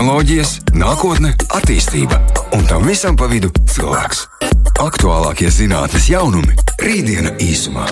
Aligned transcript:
tehnoloģijas, 0.00 0.50
nākotne, 0.80 1.34
attīstība 1.52 2.16
un 2.56 2.62
tam 2.64 2.86
visam 2.88 3.18
pa 3.20 3.26
vidu 3.28 3.50
cilvēks. 3.68 4.22
Aktuālākie 4.80 5.50
zinātnīs 5.52 6.06
jaunumi- 6.08 6.54
rītdiena 6.86 7.34
īsumā. 7.36 7.84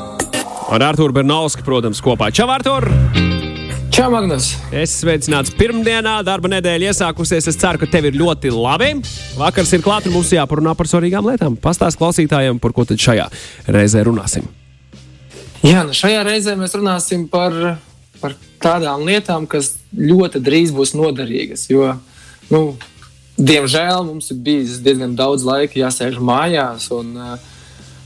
Ar 0.72 0.80
Arthuru 0.86 1.12
Bernausku, 1.12 1.60
protams, 1.62 2.00
kopā. 2.00 2.32
Čau, 2.32 2.48
Artur! 2.48 2.88
Čau, 3.90 4.10
Magnus! 4.10 4.56
Es 4.72 5.04
sveicināts 5.04 5.52
pirmdienā, 5.52 6.24
darba 6.24 6.48
nedēļa 6.48 6.88
iesākusies. 6.88 7.46
Es 7.46 7.56
ceru, 7.56 7.76
ka 7.76 7.86
tev 7.86 8.06
ir 8.06 8.12
ļoti 8.12 8.54
labi. 8.56 9.02
Vakars 9.36 9.74
ir 9.74 9.82
klāts 9.84 10.06
un 10.06 10.14
mums 10.14 10.30
jāparunā 10.32 10.74
par 10.74 10.86
svarīgām 10.86 11.28
lietām. 11.28 11.60
Pastāst 11.60 12.00
klausītājiem, 12.00 12.58
par 12.58 12.72
ko 12.72 12.86
tad 12.86 12.96
šajā 12.96 13.28
reizē 13.68 14.06
runāsim. 14.08 14.48
Jā, 15.60 15.84
nu 15.84 15.92
šajā 15.92 16.24
reizē 16.24 16.56
mēs 16.56 16.72
runāsim 16.72 17.28
par, 17.28 17.52
par 18.20 18.36
tādām 18.62 19.04
lietām, 19.08 19.46
kas 19.50 19.76
ļoti 19.94 20.42
drīz 20.44 20.72
būs 20.74 20.94
noderīgas. 20.98 21.68
Jo, 21.70 21.94
nu, 22.52 22.62
diemžēl 23.38 24.02
mums 24.06 24.32
ir 24.34 24.42
bijis 24.42 24.80
diezgan 24.84 25.14
daudz 25.18 25.46
laika 25.46 25.78
jāsēž 25.78 26.18
mājās, 26.22 26.90
un 26.94 27.14
uh, 27.16 27.54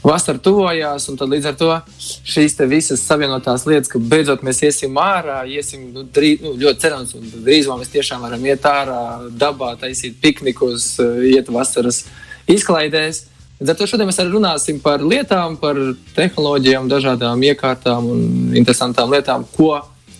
vasara 0.03 0.39
tuvojās. 0.39 1.09
Līdz 1.20 1.48
ar 1.51 1.59
to 1.59 1.70
šīs 1.98 2.56
visas 2.70 3.05
savienotās 3.06 3.67
lietas, 3.69 3.91
ka 3.91 3.98
beidzot 3.98 4.43
mēs 4.47 4.62
iesim 4.67 4.98
ārā, 5.01 5.43
iesim 5.47 5.91
nu, 5.95 6.05
drīz, 6.05 6.42
nu, 6.42 6.55
ļoti 6.61 6.83
cerams, 6.83 7.15
un 7.19 7.29
drīzumā 7.47 7.79
mēs 7.81 7.92
tiešām 7.95 8.25
varam 8.27 8.47
iet 8.47 8.67
ārā, 8.69 9.03
dabā, 9.31 9.75
taisīt 9.81 10.19
piknikus, 10.23 10.97
iet 11.33 11.51
vasaras 11.53 12.05
izklaidēs. 12.51 13.27
Līdz 13.61 13.70
ar 13.70 13.79
to 13.79 13.87
šodien 13.87 14.09
mēs 14.11 14.19
arī 14.19 14.34
runāsim 14.34 14.81
par 14.83 15.05
lietām, 15.06 15.55
par 15.61 15.79
tehnoloģijām, 16.17 16.91
dažādām 16.91 17.45
iekārtām 17.53 18.09
un 18.11 18.56
interesantām 18.59 19.12
lietām, 19.15 19.47
ko 19.55 19.77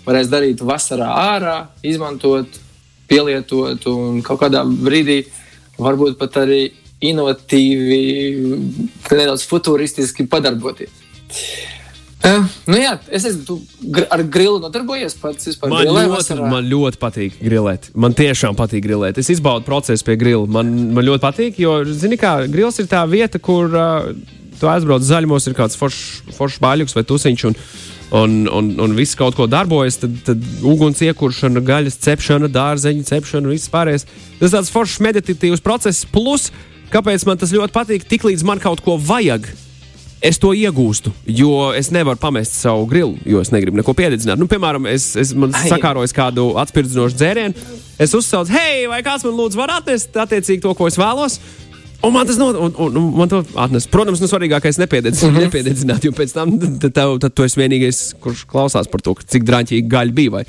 varēs 0.07 0.31
darīt 0.33 0.63
vasarā 0.67 1.09
ārā, 1.09 1.57
izmantot, 1.87 2.61
pielietot 3.11 3.87
un 3.91 4.23
kaut 4.25 4.41
kādā 4.45 4.65
brīdī 4.65 5.23
varbūt 5.83 6.19
pat 6.21 6.43
arī 6.45 6.63
inovatīvi, 7.03 8.01
nedaudz 9.11 9.45
futūristiski 9.51 10.29
padarboties. 10.31 11.01
Uh, 12.23 12.45
nu 12.71 12.77
jā, 12.79 12.93
es 13.11 13.25
esmu 13.27 13.57
ar 14.15 14.21
grilu 14.31 14.61
nodarbojies 14.63 15.17
pats. 15.19 15.49
Man 15.65 15.89
ļoti, 15.89 16.11
vasarā. 16.13 16.51
man 16.53 16.69
ļoti 16.71 17.01
patīk 17.03 17.41
grilēt. 17.43 17.89
Man 17.99 18.15
tiešām 18.15 18.55
patīk 18.55 18.85
grilēt. 18.85 19.19
Es 19.19 19.33
izbaudu 19.35 19.67
procesu 19.67 20.07
pie 20.07 20.15
grila. 20.21 20.47
Man, 20.47 20.71
man 20.95 21.03
ļoti 21.09 21.23
patīk, 21.25 21.59
jo, 21.65 21.81
zini, 21.91 22.21
kā 22.21 22.37
grils 22.53 22.79
ir 22.79 22.87
tā 22.93 23.03
vieta, 23.11 23.43
kur 23.43 23.75
uh, 23.75 24.13
tu 24.61 24.71
aizbrauc 24.71 25.03
zaļumos, 25.03 25.51
ir 25.51 25.59
kāds 25.59 25.75
foršs 25.81 26.37
forš 26.37 26.61
baļķis 26.63 26.95
vai 27.01 27.05
tusiņš. 27.11 27.45
Un, 27.51 27.59
un, 28.13 28.45
un, 28.53 28.69
un 28.85 28.95
viss 28.97 29.17
kaut 29.19 29.37
ko 29.39 29.49
darbojas, 29.51 29.99
tad, 30.03 30.19
tad 30.27 30.45
uguns 30.69 31.01
iekuršana, 31.05 31.63
gaļas 31.65 31.99
cepšana, 32.05 32.51
dārzeņu 32.53 33.07
cepšana 33.09 33.53
viss 33.53 33.73
pārējais. 33.73 34.07
Tas 34.41 34.55
tāds 34.55 34.73
foršs 34.73 35.01
meditatīvs 35.05 35.65
process. 35.65 36.05
Plus, 36.05 36.51
kāpēc 36.93 37.25
man 37.29 37.41
tas 37.41 37.55
ļoti 37.55 37.75
patīk, 37.75 38.09
tiklīdz 38.11 38.45
man 38.47 38.61
kaut 38.63 38.85
ko 38.85 38.99
vajag 39.01 39.49
es 40.23 40.39
to 40.39 40.53
iegūstu, 40.55 41.11
jo 41.27 41.73
es 41.75 41.91
nevaru 41.95 42.21
pamest 42.21 42.55
savu 42.55 42.87
grilu, 42.91 43.17
jo 43.27 43.41
es 43.43 43.51
negribu 43.51 43.81
neko 43.81 43.95
piededzināt. 43.99 44.39
Nu, 44.39 44.47
piemēram, 44.51 44.87
es, 44.93 45.09
es 45.19 45.33
man 45.35 45.55
sakāroju 45.57 46.15
kādu 46.15 46.45
atspirdzinošu 46.63 47.19
dzērienu, 47.19 47.67
es 47.99 48.15
uzsaucu, 48.15 48.55
hei, 48.55 48.87
vai 48.91 49.01
kāds 49.03 49.27
man 49.27 49.35
lūdzu 49.41 49.59
var 49.59 49.75
atnest 49.81 50.15
attiecīgi 50.15 50.63
to, 50.63 50.77
ko 50.79 50.87
es 50.87 50.99
vēlos. 51.01 51.41
Un 52.03 52.11
man 52.13 52.27
tas 52.27 52.39
no, 52.41 52.49
un, 52.51 52.75
un, 52.83 52.97
un 52.99 53.11
man 53.15 53.31
atnes. 53.63 53.87
Protams, 53.91 54.21
nu, 54.23 54.27
svarīgākais 54.31 54.79
ir 54.79 54.85
nepiededzināt, 54.85 55.31
mm 55.31 55.39
-hmm. 55.39 55.47
nepiededzināt, 55.47 56.05
jo 56.05 56.13
pēc 56.13 56.35
tam 56.35 56.59
tad, 56.59 56.91
tad, 56.91 57.19
tad 57.23 57.35
tu 57.35 57.47
esi 57.47 57.61
vienīgais, 57.61 58.01
kurš 58.21 58.45
klausās 58.51 58.91
par 58.91 59.01
to, 59.01 59.15
cik 59.27 59.47
drāmīgi 59.47 59.87
gaļa 59.87 60.13
bija. 60.13 60.31
Vai. 60.31 60.45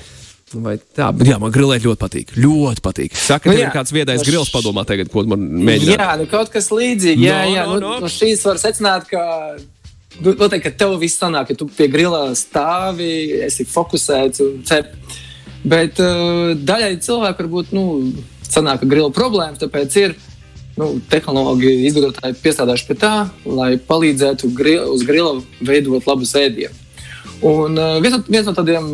Vai 0.54 0.76
tā, 0.78 1.10
bet 1.18 1.28
jā, 1.28 1.38
man 1.42 1.54
grilēt 1.54 1.86
ļoti 1.86 2.00
patīk. 2.02 2.34
Ļoti 2.38 2.82
patīk. 2.86 3.16
Saka, 3.18 3.50
nu, 3.50 3.58
jā, 3.58 3.68
ir 3.68 3.74
kāds 3.74 3.94
viedais 3.94 4.22
no 4.22 4.28
grils 4.28 4.52
padomā 4.54 4.86
tagad, 4.86 5.10
ko 5.10 5.24
man 5.30 5.40
mēģina. 5.40 5.96
Jā, 5.98 6.10
nu 6.20 6.28
kaut 6.30 6.52
kas 6.54 6.70
līdzīgs. 6.70 7.22
Jā, 7.22 7.40
no, 7.46 7.56
jā, 7.56 7.64
no, 7.66 7.78
nu, 7.80 7.80
no. 7.88 8.00
no 8.06 8.12
šīs 8.12 8.46
var 8.46 8.62
secināt, 8.62 9.08
ka. 9.10 9.24
Nu, 10.22 10.36
noteikti, 10.38 10.70
ka 10.70 10.78
tev 10.78 11.00
viss 11.02 11.18
sanāk, 11.18 11.48
ka 11.50 11.58
tu 11.58 11.66
pie 11.66 11.88
grila 11.90 12.36
stāvi, 12.38 13.42
esi 13.48 13.66
fokusēts 13.66 14.44
un 14.46 14.60
cep. 14.68 14.94
Bet 15.64 15.98
uh, 16.04 16.54
daļai 16.54 17.00
cilvēku 17.02 17.46
varbūt 17.46 17.74
nu, 17.74 18.14
sanāk, 18.46 18.84
ka 18.84 18.90
grila 18.90 19.10
problēmas, 19.16 19.62
tāpēc 19.64 19.98
ir 20.04 20.16
nu, 20.80 20.90
tehnoloģija 21.12 21.90
izgudrotāji 21.90 22.40
piestādājuši 22.44 22.88
pie 22.90 22.98
tā, 23.02 23.14
lai 23.46 23.74
palīdzētu 23.90 24.50
grila, 24.58 24.88
uz 24.94 25.06
grila 25.08 25.36
veidot 25.62 26.08
labus 26.10 26.34
ēdienus. 26.40 26.80
Un 27.44 27.76
uh, 27.78 27.98
viens, 28.04 28.22
viens 28.30 28.48
no 28.48 28.54
tādiem 28.56 28.90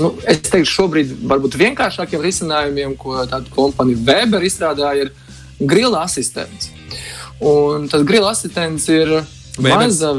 nu, 0.00 0.10
es 0.28 0.42
teiktu, 0.44 0.68
šobrīd 0.70 1.14
varbūt 1.30 1.56
vienkāršākiem 1.60 2.24
risinājumiem, 2.24 2.96
ko 3.00 3.16
tāda 3.24 3.48
kompānija 3.54 4.02
Weber 4.06 4.44
izstrādāja, 4.46 5.06
ir 5.06 5.66
grila 5.68 6.04
asistents. 6.04 6.70
Un 7.40 7.88
tas 7.92 8.04
grila 8.08 8.32
asistents 8.32 8.88
ir 8.92 9.18
maza 9.62 10.12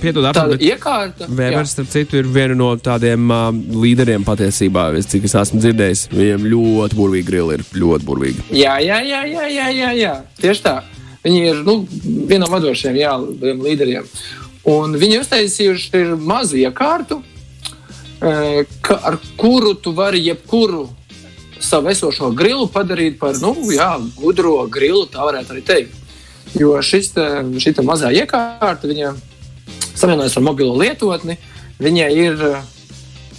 Piedod, 0.00 0.24
tāda 0.34 0.56
iekārta. 0.60 1.28
Vēbers, 1.28 1.74
starp 1.74 1.90
citu, 1.92 2.18
ir 2.20 2.28
viena 2.32 2.56
no 2.58 2.70
tādiem 2.80 3.30
uh, 3.30 3.48
līderiem 3.52 4.24
patiesībā, 4.26 4.90
es, 4.98 5.08
cik 5.10 5.28
es 5.28 5.36
esmu 5.38 5.60
dzirdējis. 5.62 6.06
Viņiem 6.14 6.46
ļoti 6.52 6.98
burvīgi 6.98 7.28
grili 7.28 7.58
ir 7.58 7.64
ļoti 7.76 8.08
burvīgi. 8.08 8.46
Jā, 8.56 8.78
jā, 8.84 9.00
jā, 9.06 9.24
jā, 9.30 9.48
jā, 9.52 9.68
jā, 9.76 9.90
jā. 9.98 10.14
tieši 10.40 10.64
tā. 10.66 10.76
Viņi 11.24 11.42
ir 11.50 11.64
nu, 11.66 11.80
viena 12.28 12.46
no 12.46 12.52
vadošajiem 12.54 13.00
jā, 13.00 13.16
līderiem. 13.60 14.08
Un 14.70 14.96
viņi 15.00 15.20
uztaisījuši 15.22 16.06
mazu 16.20 16.60
iekārtu, 16.60 17.20
ka, 18.20 18.96
ar 18.96 19.16
kuru 19.40 19.74
tu 19.80 19.92
vari 19.96 20.20
jebkuru 20.26 20.88
savu 21.60 21.90
esošo 21.92 22.30
grilu 22.36 22.68
padarīt 22.72 23.18
par 23.20 23.36
nu, 23.40 23.52
jā, 23.72 23.92
gudro 24.16 24.64
grilu, 24.72 25.06
tā 25.12 25.24
varētu 25.24 25.54
arī 25.54 25.64
teikt. 25.64 25.99
Jo 26.58 26.74
šis 26.82 27.12
šī 27.62 27.74
mazā 27.86 28.10
iekārta, 28.10 28.88
viņa 28.90 29.14
savienojas 29.94 30.36
ar 30.36 30.44
mobilo 30.44 30.74
lietotni, 30.78 31.36
viņai 31.80 32.10
ir 32.16 32.44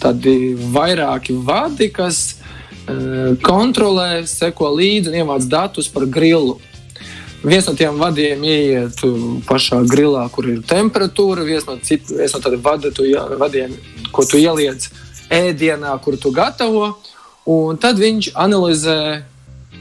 tādi 0.02 0.56
vairāki 0.74 1.36
vadi, 1.46 1.90
kas 1.94 2.22
uh, 2.34 3.38
kontrolē, 3.44 4.24
seko 4.28 4.72
līdzi 4.78 5.12
un 5.12 5.20
ievāc 5.22 5.48
datus 5.50 5.90
par 5.92 6.08
grilu. 6.10 6.60
Viens 7.42 7.66
no 7.66 7.74
tiem 7.74 7.98
vadiem 7.98 8.44
ieiet 8.46 9.02
pašā 9.48 9.82
grilā, 9.90 10.28
kur 10.30 10.46
ir 10.46 10.62
temperatūra. 10.62 11.42
Viens 11.46 11.66
no, 11.66 11.80
citu, 11.82 12.20
viens 12.20 12.36
no 12.36 12.42
tādiem 12.42 12.62
vada, 12.62 12.92
tu, 12.94 13.08
vadiem, 13.42 13.74
ko 14.14 14.26
tu 14.30 14.38
ieliec 14.38 14.86
ēdienā, 15.34 15.96
kur 16.06 16.20
tu 16.22 16.30
gatavo. 16.36 16.92
Un 17.50 17.82
tad 17.82 17.98
viņš 17.98 18.36
analizē 18.38 19.00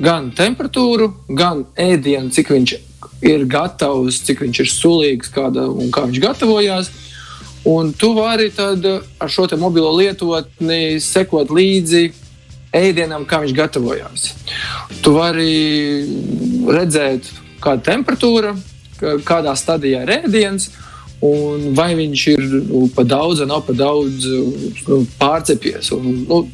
gan 0.01 0.31
temperatūru, 0.33 1.13
gan 1.37 1.67
ēdienu, 1.77 2.33
cik 2.33 2.55
viņš 2.57 2.79
ir 2.79 2.90
gatavs, 3.51 4.23
cik 4.25 4.45
viņš 4.47 4.61
ir 4.65 4.71
sulīgs 4.73 5.33
kāda, 5.33 5.67
un 5.69 5.93
kā 5.93 6.07
viņš 6.09 6.21
gatavojās. 6.25 6.91
Un 7.69 7.93
tu 7.93 8.15
vari 8.17 8.49
ar 8.57 9.29
šo 9.29 9.45
mobilo 9.61 9.93
lietotni 9.93 10.97
sekot 11.01 11.51
līdzi 11.53 12.07
ēdienam, 12.73 13.27
kā 13.29 13.43
viņš 13.43 13.53
gatavojās. 13.57 14.31
Tu 15.05 15.13
vari 15.13 16.07
redzēt 16.71 17.29
kāda 17.61 17.85
temperatūra, 17.91 18.55
kādā 19.29 19.53
stadijā 19.57 20.07
ir 20.07 20.15
ēdiens. 20.23 20.71
Un 21.21 21.75
vai 21.77 21.91
viņš 21.99 22.23
ir 22.33 22.47
nu, 22.71 22.87
pa 22.97 23.05
daudz, 23.05 23.43
nav 23.45 23.67
pa 23.67 23.75
daudz 23.77 24.25
nu, 24.89 25.03
pārcepies. 25.21 25.93
Un, 25.97 26.25
nu, 26.25 26.47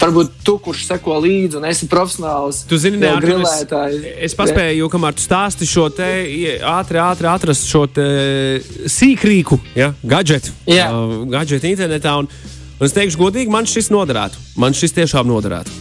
Varbūt 0.00 0.38
tu, 0.40 0.54
kurš 0.64 0.86
seko 0.88 1.18
līdzi, 1.20 1.58
un 1.58 1.66
esi 1.68 1.84
profesionāls. 1.84 2.62
Tu 2.70 2.78
zini, 2.80 2.96
ne, 3.02 3.10
grilētājs. 3.20 3.98
Es, 4.00 4.30
es 4.30 4.36
paspēju, 4.38 4.88
kamēr 4.88 5.12
tu 5.12 5.20
stāsti 5.20 5.68
šo 5.68 5.90
te 5.92 6.06
ātri, 6.64 6.96
ātri 7.04 7.28
atrast 7.28 7.68
šo 7.68 7.82
sīkrīku, 8.88 9.60
ja, 9.76 9.90
gadgetu, 10.00 10.54
uh, 10.72 11.18
gadgetu 11.28 11.68
internetā. 11.68 12.16
Un, 12.22 12.30
un 12.80 12.88
es 12.88 12.96
teikšu, 12.96 13.20
godīgi, 13.20 13.52
man 13.52 13.68
šis 13.68 13.92
noderētu. 13.92 14.40
Man 14.64 14.72
šis 14.72 14.96
tiešām 14.96 15.28
noderētu. 15.28 15.76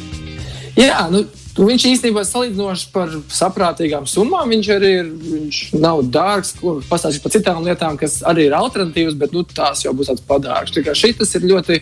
Jā, 0.75 1.05
Nu, 1.15 1.23
viņš 1.57 1.85
īstenībā 1.89 2.23
salīdzinoši 2.27 2.89
par 2.93 3.13
saprātīgām 3.33 4.05
summām. 4.09 4.51
Viņš 4.53 4.69
arī 4.75 4.91
ir, 4.99 5.07
viņš 5.09 5.61
nav 5.81 6.03
dārgs. 6.13 6.53
Pastāstīs 6.89 7.23
par 7.23 7.33
citām 7.33 7.63
lietām, 7.65 7.97
kas 7.99 8.19
arī 8.27 8.49
ir 8.49 8.57
alternatīvas, 8.57 9.17
bet 9.19 9.33
nu, 9.35 9.43
tās 9.43 9.85
jau 9.85 9.95
būs 9.97 10.11
tāds 10.11 10.25
padārgs. 10.29 10.75
Tā 10.75 10.85
kā 10.85 10.95
šis 10.97 11.35
ir 11.39 11.47
ļoti 11.49 11.81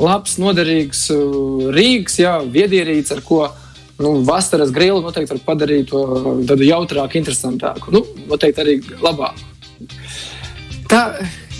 labs, 0.00 0.38
noderīgs 0.42 1.04
uh, 1.14 1.68
rīks, 1.74 2.18
jā, 2.24 2.38
viedierīts, 2.56 3.12
ar 3.14 3.22
ko 3.26 3.44
nu, 4.02 4.16
vasaras 4.26 4.72
grilu 4.74 5.02
noteikti 5.04 5.36
var 5.36 5.44
padarīt 5.52 5.92
to 5.92 6.58
jautrāku, 6.66 7.20
interesantāku. 7.20 7.94
Nu, 7.94 8.02
noteikti 8.30 8.64
arī 8.64 8.78
labāku. 9.04 9.52
Tā, 10.90 11.04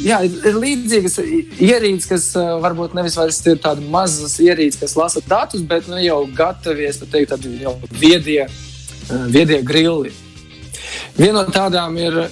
jā, 0.03 0.21
ir 0.27 0.59
līdzīgas 0.59 1.19
ierīces, 1.63 2.09
kas 2.11 2.29
uh, 2.39 2.55
varbūt 2.63 2.97
nevis 2.97 3.17
vairs 3.19 3.41
ir 3.47 3.61
tādas 3.63 3.87
mazas 3.91 4.39
ierīces, 4.43 4.81
kas 4.81 4.97
lasa 4.99 5.23
datus, 5.29 5.63
bet 5.69 5.89
nu, 5.91 5.99
jau 6.03 6.23
gatavies, 6.35 7.03
teikt, 7.05 7.35
tādi 7.35 7.59
jau 7.63 7.77
viedie, 7.93 8.45
uh, 8.47 9.27
viedie 9.31 9.61
grilli. 9.67 10.15
Viena 11.19 11.45
no 11.45 11.53
tādām 11.55 11.99
ir 12.01 12.25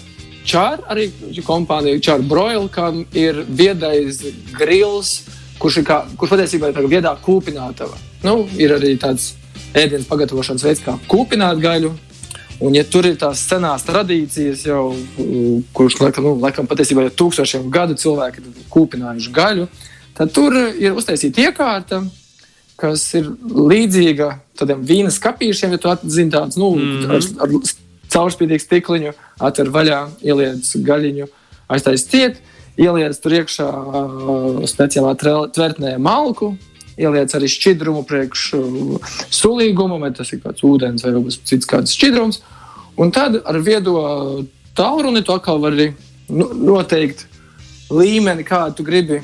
Čāra, 0.43 0.81
arī 0.91 1.07
kompānija 1.47 2.01
Čāra 2.03 2.25
Broil, 2.27 2.67
kam 2.73 3.05
ir 3.15 3.45
viedais 3.47 4.25
grills, 4.57 5.21
kurš, 5.63 5.79
ir 5.79 5.87
kā, 5.87 6.01
kurš 6.19 6.33
patiesībā 6.35 6.71
ir 6.71 6.75
tāda 6.75 6.91
viedā 6.91 7.13
kūpinātava. 7.23 7.95
Nu, 8.27 8.41
ir 8.59 8.75
arī 8.75 8.97
tāds 8.99 9.37
ēdienas 9.79 10.09
pagatavošanas 10.11 10.67
veids, 10.67 10.83
kā 10.83 10.97
kūpināt 11.11 11.63
gaļu. 11.63 11.93
Un, 12.63 12.77
ja 12.77 12.85
tur 12.87 13.07
ir 13.09 13.17
tās 13.19 13.41
senās 13.49 13.83
tradīcijas, 13.87 14.61
jau, 14.69 14.93
kurš 15.75 15.99
laikam, 15.99 16.29
nu, 16.29 16.35
laikam 16.45 16.69
patiesībā 16.71 17.09
jau 17.09 17.15
tūkstošiem 17.25 17.67
gadu 17.75 17.97
cilvēki 17.99 18.43
ir 18.43 18.67
kūpinājuši 18.71 19.33
gaļu, 19.35 19.67
tad 20.15 20.31
tur 20.37 20.55
ir 20.55 20.95
uztaisīta 20.95 21.49
iekārta, 21.49 22.03
kas 22.79 23.05
ir 23.19 23.33
līdzīga 23.43 24.29
tādiem 24.59 24.83
vīna 24.87 25.11
skāpīšiem, 25.15 25.75
ja 25.75 25.83
tu 25.83 25.91
atzini 25.91 26.31
tādus 26.31 26.59
nu, 26.61 26.71
mm 26.77 27.03
-hmm. 27.03 27.43
ar, 27.43 27.49
ar 27.49 27.75
caurspīdīgu 28.13 28.63
stikliņu, 28.63 29.13
atver 29.41 29.71
vaļā, 29.75 30.01
ieliec 30.23 30.73
gaļiņu, 30.89 31.29
aiztais 31.69 32.07
ciet, 32.07 32.39
ieliec 32.79 33.19
tur 33.19 33.33
iekšā 33.41 33.69
uh, 33.69 34.63
speciālā 34.71 35.17
tvertnē 35.55 35.97
malku, 35.99 36.55
ieliec 37.03 37.35
arī 37.37 37.51
šķidrumu 37.51 38.05
priekš 38.09 38.47
sulīgumu, 39.35 39.99
vai 40.03 40.13
tas 40.17 40.33
ir 40.33 40.43
kāds 40.45 40.65
ūdens 40.67 41.05
vai 41.07 41.15
cits 41.33 41.69
kāds 41.69 41.95
šķidrums. 41.99 42.43
Un 43.01 43.13
tad 43.15 43.39
ar 43.49 43.59
viedo 43.65 43.97
tālruni 44.77 45.25
tu 45.25 45.35
atkal 45.35 45.61
vari 45.63 45.93
nu, 46.29 46.49
noteikt 46.53 47.27
līmeni, 47.93 48.45
kādu 48.47 48.81
tu 48.81 48.87
gribi 48.87 49.21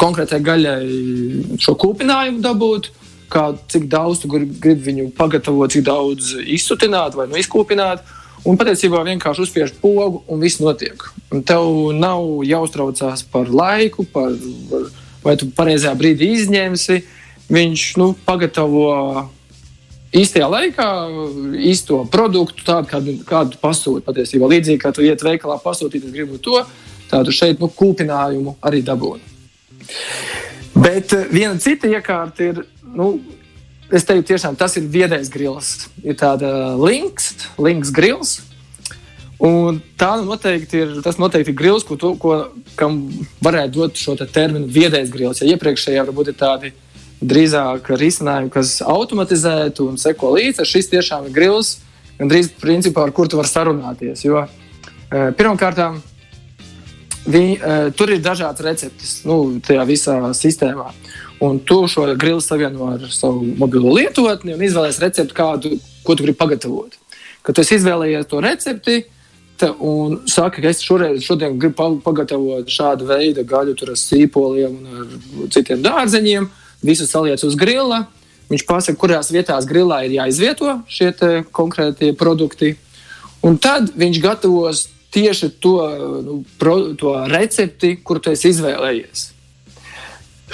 konkrētai 0.00 0.40
gaļai 0.44 0.78
šo 1.62 1.76
kūpinājumu 1.78 2.42
dabūt. 2.44 2.92
Kā, 3.30 3.48
cik 3.72 3.88
daudz 3.90 4.20
tu 4.22 4.30
gribi 4.30 4.54
grib 4.62 4.84
viņu 4.86 5.08
pagatavot, 5.18 5.72
cik 5.74 5.82
daudz 5.86 6.36
izsutināt 6.46 7.16
vai 7.18 7.26
nu 7.30 7.40
izkūpināt. 7.40 8.04
Un 8.46 8.58
patiesībā 8.58 9.00
vienkārši 9.02 9.42
uzspiež 9.42 9.72
pogu 9.80 10.20
un 10.30 10.42
viss 10.44 10.60
notiek. 10.62 11.02
Un 11.34 11.42
tev 11.42 11.90
nav 11.98 12.44
jāuztraucās 12.46 13.24
par 13.32 13.50
laiku, 13.50 14.06
par, 14.12 14.36
par 14.70 14.86
vai 15.26 15.36
tu 15.40 15.48
pareizajā 15.54 15.94
brīdī 15.98 16.32
izņemsi. 16.40 17.00
Viņš 17.52 17.82
nu, 18.00 18.10
pagatavo 18.26 18.86
īstajā 20.16 20.48
laikā 20.50 20.88
īsto 21.68 22.00
produktu, 22.10 22.64
tādu, 22.66 22.90
kādu, 22.90 23.14
kādu 23.26 23.60
pasūti. 23.62 24.04
Patiesībā 24.06 24.48
līdzīgi 24.50 24.82
kā 24.82 24.92
tu 24.94 25.04
iet 25.06 25.22
veikalā 25.22 25.58
pasūtīt, 25.62 26.08
es 26.08 26.14
gribu 26.14 26.40
to, 26.42 26.62
tādu 27.10 27.34
šeit 27.34 27.62
nu, 27.62 27.70
kūpinājumu 27.70 28.56
arī 28.66 28.82
dabūnu. 28.86 29.34
Bet 30.76 31.14
eh, 31.16 31.28
viena 31.32 31.56
cita 31.62 31.88
iekārta 31.90 32.50
ir, 32.50 32.62
nu, 32.96 33.16
es 33.90 34.06
teiktu, 34.06 34.32
tiešām 34.32 34.58
tas 34.58 34.76
ir 34.80 34.88
viedais 34.90 35.30
grils. 35.32 35.88
Ir 36.04 36.18
tāda 36.18 36.50
links, 36.80 37.32
links 37.62 37.92
grils. 37.94 38.38
Un 39.36 39.82
tā 40.00 40.14
noteikti 40.24 40.78
ir 40.80 40.92
tas 41.04 41.18
noteikti 41.20 41.52
ir 41.52 41.58
grils, 41.58 41.84
ko, 41.84 41.98
to, 42.00 42.14
ko, 42.20 42.36
kam 42.78 43.02
varētu 43.44 43.82
dot 43.82 44.00
šo 44.00 44.14
te 44.16 44.24
terminu 44.32 44.68
viedais 44.72 45.10
grils. 45.12 45.42
Ja 45.42 45.50
iepriekšējā 45.52 46.04
varbūt 46.08 46.30
ir 46.32 46.38
tādi 46.40 46.72
drīzāk 47.20 47.90
risinājumi, 48.00 48.52
kas 48.52 48.78
automatizētu 48.84 49.90
un 49.90 50.00
seko 50.00 50.32
līdzi, 50.36 50.64
šis 50.68 50.88
tiešām 50.92 51.28
ir 51.28 51.34
grils, 51.36 51.78
gandrīz 52.16 52.48
principā, 52.60 53.04
ar 53.04 53.12
kur 53.16 53.28
tu 53.28 53.36
vari 53.36 53.50
sarunāties. 53.50 54.24
Jo 54.24 54.44
e, 54.44 54.48
pirmkārt, 55.36 55.82
vi, 57.26 57.44
e, 57.56 57.76
tur 57.96 58.12
ir 58.12 58.22
dažādas 58.24 58.64
receptes 58.64 59.18
nu, 59.28 59.58
tajā 59.64 59.84
visā 59.88 60.16
sistēmā. 60.36 60.92
Un 61.44 61.58
tu 61.68 61.82
šo 61.92 62.06
grilu 62.16 62.40
savieno 62.40 62.94
ar 62.94 63.04
savu 63.12 63.44
mobilo 63.60 63.92
lietotni 63.98 64.54
un 64.56 64.64
izvēlējies 64.64 65.02
recepti, 65.02 65.36
kādu, 65.36 65.74
tu 65.76 66.16
gribi 66.22 66.36
pagatavot. 66.40 66.96
Kad 67.44 67.58
tu 67.58 67.64
izvēlējies 67.76 68.28
to 68.30 68.40
recepti, 68.40 69.02
un 69.64 70.20
saka, 70.28 70.60
ka 70.60 70.70
es 70.70 70.82
šoreiz, 70.84 71.22
šodien 71.24 71.58
gribu 71.60 72.00
pagatavot 72.04 72.68
šādu 72.68 73.08
veidu 73.08 73.44
gaļu 73.48 73.76
ar 73.86 73.94
sīpoliem 73.98 74.74
un 74.76 75.52
citiem 75.52 75.84
dārzeņiem. 75.84 76.48
Visu 76.84 77.06
saliec 77.08 77.42
uz 77.46 77.56
grila. 77.58 78.04
Viņš 78.50 78.66
pasaka, 78.66 78.98
kurās 79.00 79.32
vietās 79.34 79.66
grilā 79.66 80.04
ir 80.06 80.18
jāizvieto 80.20 80.80
šie 80.88 81.12
konkrētie 81.56 82.12
produkti. 82.14 82.76
Un 83.46 83.58
tad 83.58 83.90
viņš 83.96 84.20
gatavos 84.22 84.86
tieši 85.14 85.50
to, 85.62 85.78
nu, 86.22 86.36
pro, 86.60 86.76
to 86.98 87.14
recepti, 87.30 87.96
kuru 88.04 88.22
tu 88.22 88.34
esi 88.34 88.52
izvēlējies. 88.52 89.30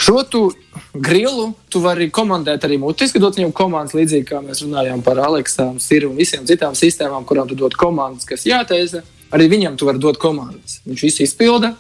Šo 0.02 0.22
tu 0.26 0.50
grilu 0.94 1.52
tu 1.70 1.78
vari 1.84 2.08
komandēt 2.10 2.64
arī 2.66 2.74
mutiski, 2.82 3.20
dot 3.22 3.36
viņam 3.38 3.52
komandas, 3.54 3.94
līdzīgi 3.94 4.26
kā 4.26 4.40
mēs 4.42 4.64
runājām 4.64 5.02
par 5.06 5.20
Aleksām, 5.22 5.76
Siru 5.78 6.08
un 6.10 6.16
visiem 6.18 6.42
citām 6.48 6.74
sistēmām, 6.74 7.22
kurām 7.28 7.46
tu 7.46 7.54
dod 7.58 7.76
komandas, 7.78 8.26
kas 8.26 8.42
jāteisa. 8.48 9.04
Arī 9.32 9.46
viņam 9.52 9.76
tu 9.78 9.86
vari 9.86 10.02
dot 10.02 10.18
komandas. 10.20 10.80
Viņš 10.88 11.04
visu 11.06 11.22
izpilda. 11.22 11.76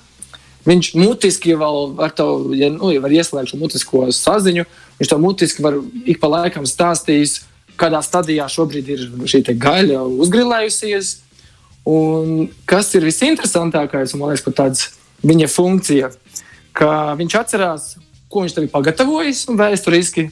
Viņš 0.62 0.92
mutiski 0.94 1.56
vēl 1.58 1.88
var, 1.98 2.14
tev, 2.14 2.52
ja, 2.54 2.68
nu, 2.70 2.92
ja 2.94 3.24
šo 3.26 3.58
mutisko 3.58 4.04
saziņu. 4.14 4.64
Viņš 5.00 5.10
to 5.10 5.18
mutiski 5.18 5.66
var 5.66 5.80
ik 6.06 6.22
pa 6.22 6.30
laikam 6.30 6.68
stāstīt, 6.70 7.40
kādā 7.74 8.04
stadijā 8.06 8.46
šobrīd 8.46 8.92
ir 8.94 9.04
šī 9.26 9.42
gaļa 9.58 10.04
uzgrilējusies. 10.22 11.16
Un 11.90 12.46
kas 12.70 12.94
ir 12.94 13.02
visinteresantākais, 13.02 14.14
man 14.14 14.30
liekas, 14.30 14.54
tāds 14.54 14.86
viņa 15.26 15.50
funkcija, 15.50 16.12
ka 16.78 17.16
viņš 17.18 17.38
atcerās, 17.40 17.90
ko 18.32 18.44
viņš 18.44 18.56
tev 18.56 18.66
ir 18.66 18.72
pagatavojis 18.72 19.44
un 19.52 19.60
vēsturiski. 19.60 20.28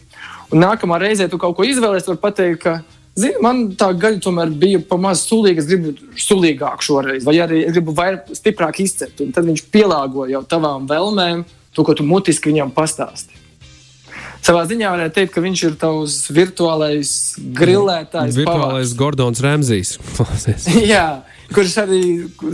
Un 0.50 0.64
nākamā 0.64 0.98
reizē 1.02 1.28
tu 1.30 1.38
kaut 1.38 1.54
ko 1.58 1.66
izvēlēsies, 1.68 2.08
var 2.10 2.20
pateikt, 2.24 2.62
ka 2.64 2.78
zini, 3.18 3.38
man 3.44 3.68
tā 3.78 3.92
gaļa 3.94 4.22
tomēr 4.24 4.52
bija 4.62 4.80
pamazs 4.90 5.26
sulīga, 5.30 5.62
es 5.62 5.68
gribu 5.70 5.94
sulīgāk 6.18 6.82
šoreiz, 6.84 7.26
vai 7.26 7.36
arī 7.44 7.64
es 7.66 7.76
gribu 7.76 7.94
vairāk 7.96 8.32
stiprāk 8.38 8.82
izcept. 8.82 9.22
Un 9.24 9.34
tad 9.36 9.46
viņš 9.46 9.68
pielāgo 9.70 10.26
jau 10.30 10.42
tavām 10.48 10.88
vēlmēm 10.90 11.44
to, 11.76 11.86
ko 11.86 11.94
tu 11.94 12.06
mutiski 12.06 12.50
viņam 12.50 12.74
pastāsti. 12.74 13.38
Savā 14.40 14.62
ziņā 14.64 14.88
varētu 14.88 15.14
teikt, 15.18 15.34
ka 15.34 15.42
viņš 15.44 15.62
ir 15.68 15.74
tavs 15.80 16.14
virtuālais 16.32 17.10
grilētājs. 17.56 18.38
Virtuālais 18.38 18.88
pavārs. 18.88 18.94
Gordons 18.96 19.42
Ramsijs. 19.44 19.98
Jā, 20.92 21.20
kurš 21.52 21.76
arī 21.82 22.00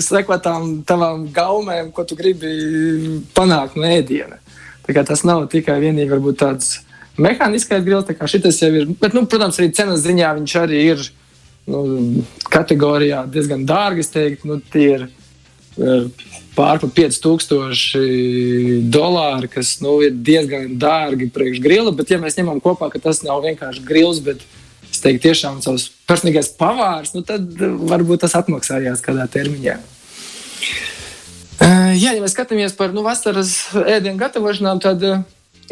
seko 0.02 0.38
tām 0.43 0.81
tavām 0.87 1.28
gaumēm, 1.34 1.93
ko 1.94 2.02
tu 2.08 2.19
gribi 2.19 3.20
panākt 3.37 3.78
no 3.78 3.87
ēdiena. 3.87 4.40
Tas 4.86 5.24
nav 5.26 5.48
tikai 5.50 5.80
vienīgi 5.82 6.34
tāds 6.38 6.78
mehāniskais 7.18 7.84
grils, 7.84 8.08
kā 8.18 8.28
šis 8.30 8.62
jau 8.62 8.72
ir. 8.72 8.90
Bet, 9.00 9.16
nu, 9.16 9.26
protams, 9.26 9.58
arī 9.60 9.72
cenas 9.74 10.04
ziņā 10.04 10.32
viņš 10.38 10.56
arī 10.62 10.82
ir 10.92 11.04
nu, 11.70 11.80
kategorijā 12.52 13.24
diezgan 13.32 13.66
dārgi. 13.68 14.06
Teiktu, 14.12 14.50
nu, 14.50 14.60
tie 14.72 14.88
ir 14.94 15.06
pārpa 16.56 16.88
5000 16.88 18.88
dolāri, 18.92 19.50
kas 19.52 19.76
nu, 19.84 19.98
ir 20.04 20.14
diezgan 20.14 20.76
dārgi 20.80 21.28
priekš 21.32 21.60
grila. 21.64 21.92
Bet, 21.96 22.12
ja 22.12 22.20
mēs 22.22 22.38
ņemam 22.38 22.62
kopā, 22.64 22.86
ka 22.92 23.02
tas 23.02 23.22
nav 23.26 23.44
vienkārši 23.44 23.84
grils, 23.86 24.22
bet 24.24 24.44
es 24.88 25.02
teiktu, 25.04 25.28
tiešām 25.28 25.60
savs 25.64 25.90
personīgais 26.08 26.55
pavārs, 26.56 27.12
nu, 27.16 27.24
tad 27.26 27.43
varbūt 27.60 28.24
tas 28.24 28.36
atmaksājās 28.38 29.05
kādā 29.05 29.28
termiņā. 29.32 29.76
Uh, 31.67 31.96
jā, 31.99 32.13
ja 32.15 32.23
mēs 32.23 32.37
skatāmies 32.37 32.75
par 32.79 32.93
nu, 32.94 33.03
vasaras 33.03 33.56
ēdienu 33.75 34.20
gatavošanām, 34.20 34.79
tad 34.85 35.01
uh, 35.03 35.23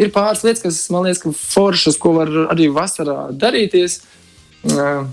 ir 0.00 0.08
pāris 0.14 0.40
lietas, 0.42 0.62
kas 0.64 0.78
man 0.90 1.04
liekas, 1.06 1.20
ka 1.22 1.30
foršas, 1.38 1.98
ko 2.02 2.16
var 2.16 2.32
arī 2.50 2.66
vasarā 2.74 3.28
darīties. 3.30 4.00
Uh, 4.66 5.06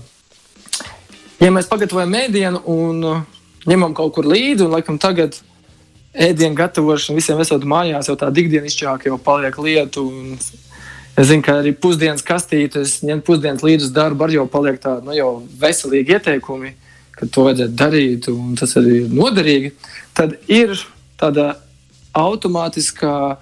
ja 1.38 1.52
mēs 1.54 1.70
pagatavojam 1.70 2.16
ēdienu 2.24 2.64
un 2.72 2.98
uh, 3.06 3.22
ņemam 3.68 3.94
kaut 3.94 4.16
kur 4.16 4.26
līdzi, 4.26 4.66
un 4.66 4.74
laikam 4.74 4.98
tagad 4.98 5.38
ēdienu 6.18 6.58
gatavošana 6.58 7.20
visiem 7.20 7.44
esot 7.44 7.62
mājās, 7.68 8.10
jau 8.10 8.18
tāda 8.18 8.42
ikdienišķāka 8.42 9.12
jau 9.12 9.20
paliek 9.22 9.62
lieta. 9.62 10.02
Es 11.12 11.30
zinu, 11.30 11.46
ka 11.46 11.60
arī 11.60 11.76
pusdienas 11.78 12.26
kastītes, 12.26 13.02
ņemt 13.06 13.28
pusdienas 13.28 13.62
līdzi 13.62 13.86
uz 13.86 13.94
darbu, 13.94 14.26
arī 14.26 14.40
jau 14.40 14.50
paliek 14.50 14.82
tādi 14.82 15.06
nu, 15.06 15.34
veselīgi 15.62 16.18
ieteikumi 16.18 16.74
ka 17.22 17.28
to 17.30 17.46
vajadzētu 17.46 17.78
darīt, 17.78 18.28
un 18.32 18.56
tas 18.58 18.72
arī 18.80 19.02
ir 19.04 19.12
noderīgi, 19.14 19.72
tad 20.16 20.36
ir 20.50 20.74
tāda 21.20 21.56
automātiskā 22.16 23.38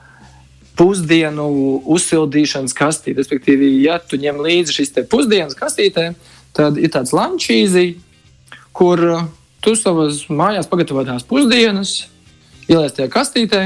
pusdienu 0.78 1.46
uzsildīšanas 1.90 2.74
kastīte. 2.76 3.18
Respektīvi, 3.20 3.72
ja 3.84 3.98
tu 4.00 4.20
ņem 4.20 4.40
līdzi 4.44 4.78
šīs 4.78 4.94
pusdienas 5.10 5.58
kastītē, 5.58 6.12
tad 6.56 6.78
ir 6.80 6.92
tāds 6.94 7.12
lančīzi, 7.16 7.98
kur 8.72 9.02
tu 9.60 9.74
savas 9.76 10.24
mājās 10.32 10.70
pagatavotās 10.70 11.26
pusdienas 11.28 12.06
ieliec 12.70 12.94
tajā 12.96 13.10
kastītē, 13.12 13.62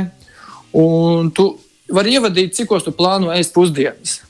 un 0.81 1.29
tu 1.35 1.53
vari 1.93 2.17
ievadīt, 2.17 2.55
cikos 2.57 2.87
tu 2.87 2.95
plāno 2.97 3.31
ēst 3.35 3.53
pusdienas. 3.55 4.23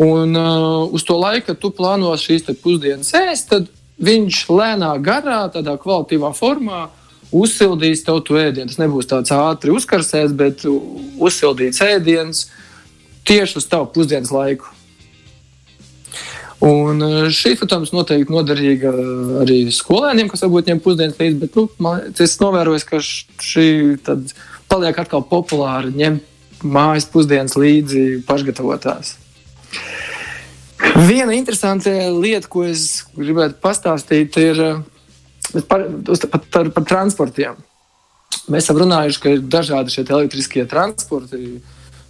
Un 0.00 0.32
uh, 0.38 0.88
uz 0.88 1.04
to 1.04 1.18
laiku, 1.20 1.50
kad 1.50 1.60
tu 1.60 1.68
plāno 1.76 2.14
šīs 2.16 2.48
pusdienas 2.62 3.12
ēst, 3.18 3.50
tad 3.52 3.68
viņš 4.00 4.46
lēnā 4.48 4.94
garā, 5.04 5.42
tādā 5.52 5.76
kvalitīvā 5.80 6.32
formā 6.32 6.86
uzsildīs 7.32 8.04
tev 8.06 8.20
to 8.26 8.38
ēdienu. 8.40 8.70
Tas 8.70 8.80
nebūs 8.80 9.08
tāds 9.10 9.32
ātri 9.34 9.74
uzkarsēts, 9.74 10.34
bet 10.36 10.66
uzsildīts 10.66 11.82
ēdiens 11.86 12.46
tieši 13.28 13.60
uz 13.60 13.68
tavu 13.70 13.90
pusdienas 13.94 14.32
laiku. 14.34 14.70
Un 16.60 17.00
e, 17.00 17.12
šī, 17.32 17.54
protams, 17.56 17.92
noteikti 17.96 18.34
noderīga 18.34 18.90
arī 19.40 19.62
skolēniem, 19.72 20.28
kas 20.28 20.44
varbūt 20.44 20.68
ņem 20.68 20.82
pusdienas 20.84 21.16
līdzi, 21.16 21.38
bet 21.40 21.56
nu, 21.56 21.64
man, 21.80 22.02
es 22.20 22.36
novēroju, 22.42 22.82
ka 22.90 23.00
šī 23.00 23.68
paliek 24.68 25.00
atkal 25.00 25.24
populāra 25.24 25.88
ņemt 25.88 26.26
mājas 26.60 27.08
pusdienas 27.08 27.56
līdzi 27.56 28.20
pašgatavotās. 28.28 29.14
Viena 31.08 31.32
interesanta 31.32 31.92
lieta, 32.12 32.48
ko 32.50 32.66
es 32.68 33.06
gribētu 33.16 33.56
pastāstīt, 33.62 34.36
ir 34.40 34.60
eh, 35.54 35.66
par, 35.66 35.86
par, 36.06 36.44
par, 36.50 36.70
par 36.76 36.88
transportiem. 36.88 37.58
Mēs 38.50 38.66
esam 38.66 38.80
runājuši, 38.80 39.20
ka 39.22 39.34
ir 39.34 39.44
dažādi 39.46 39.94
šie 39.94 40.04
elektriskie 40.06 40.64
transporti, 40.70 41.60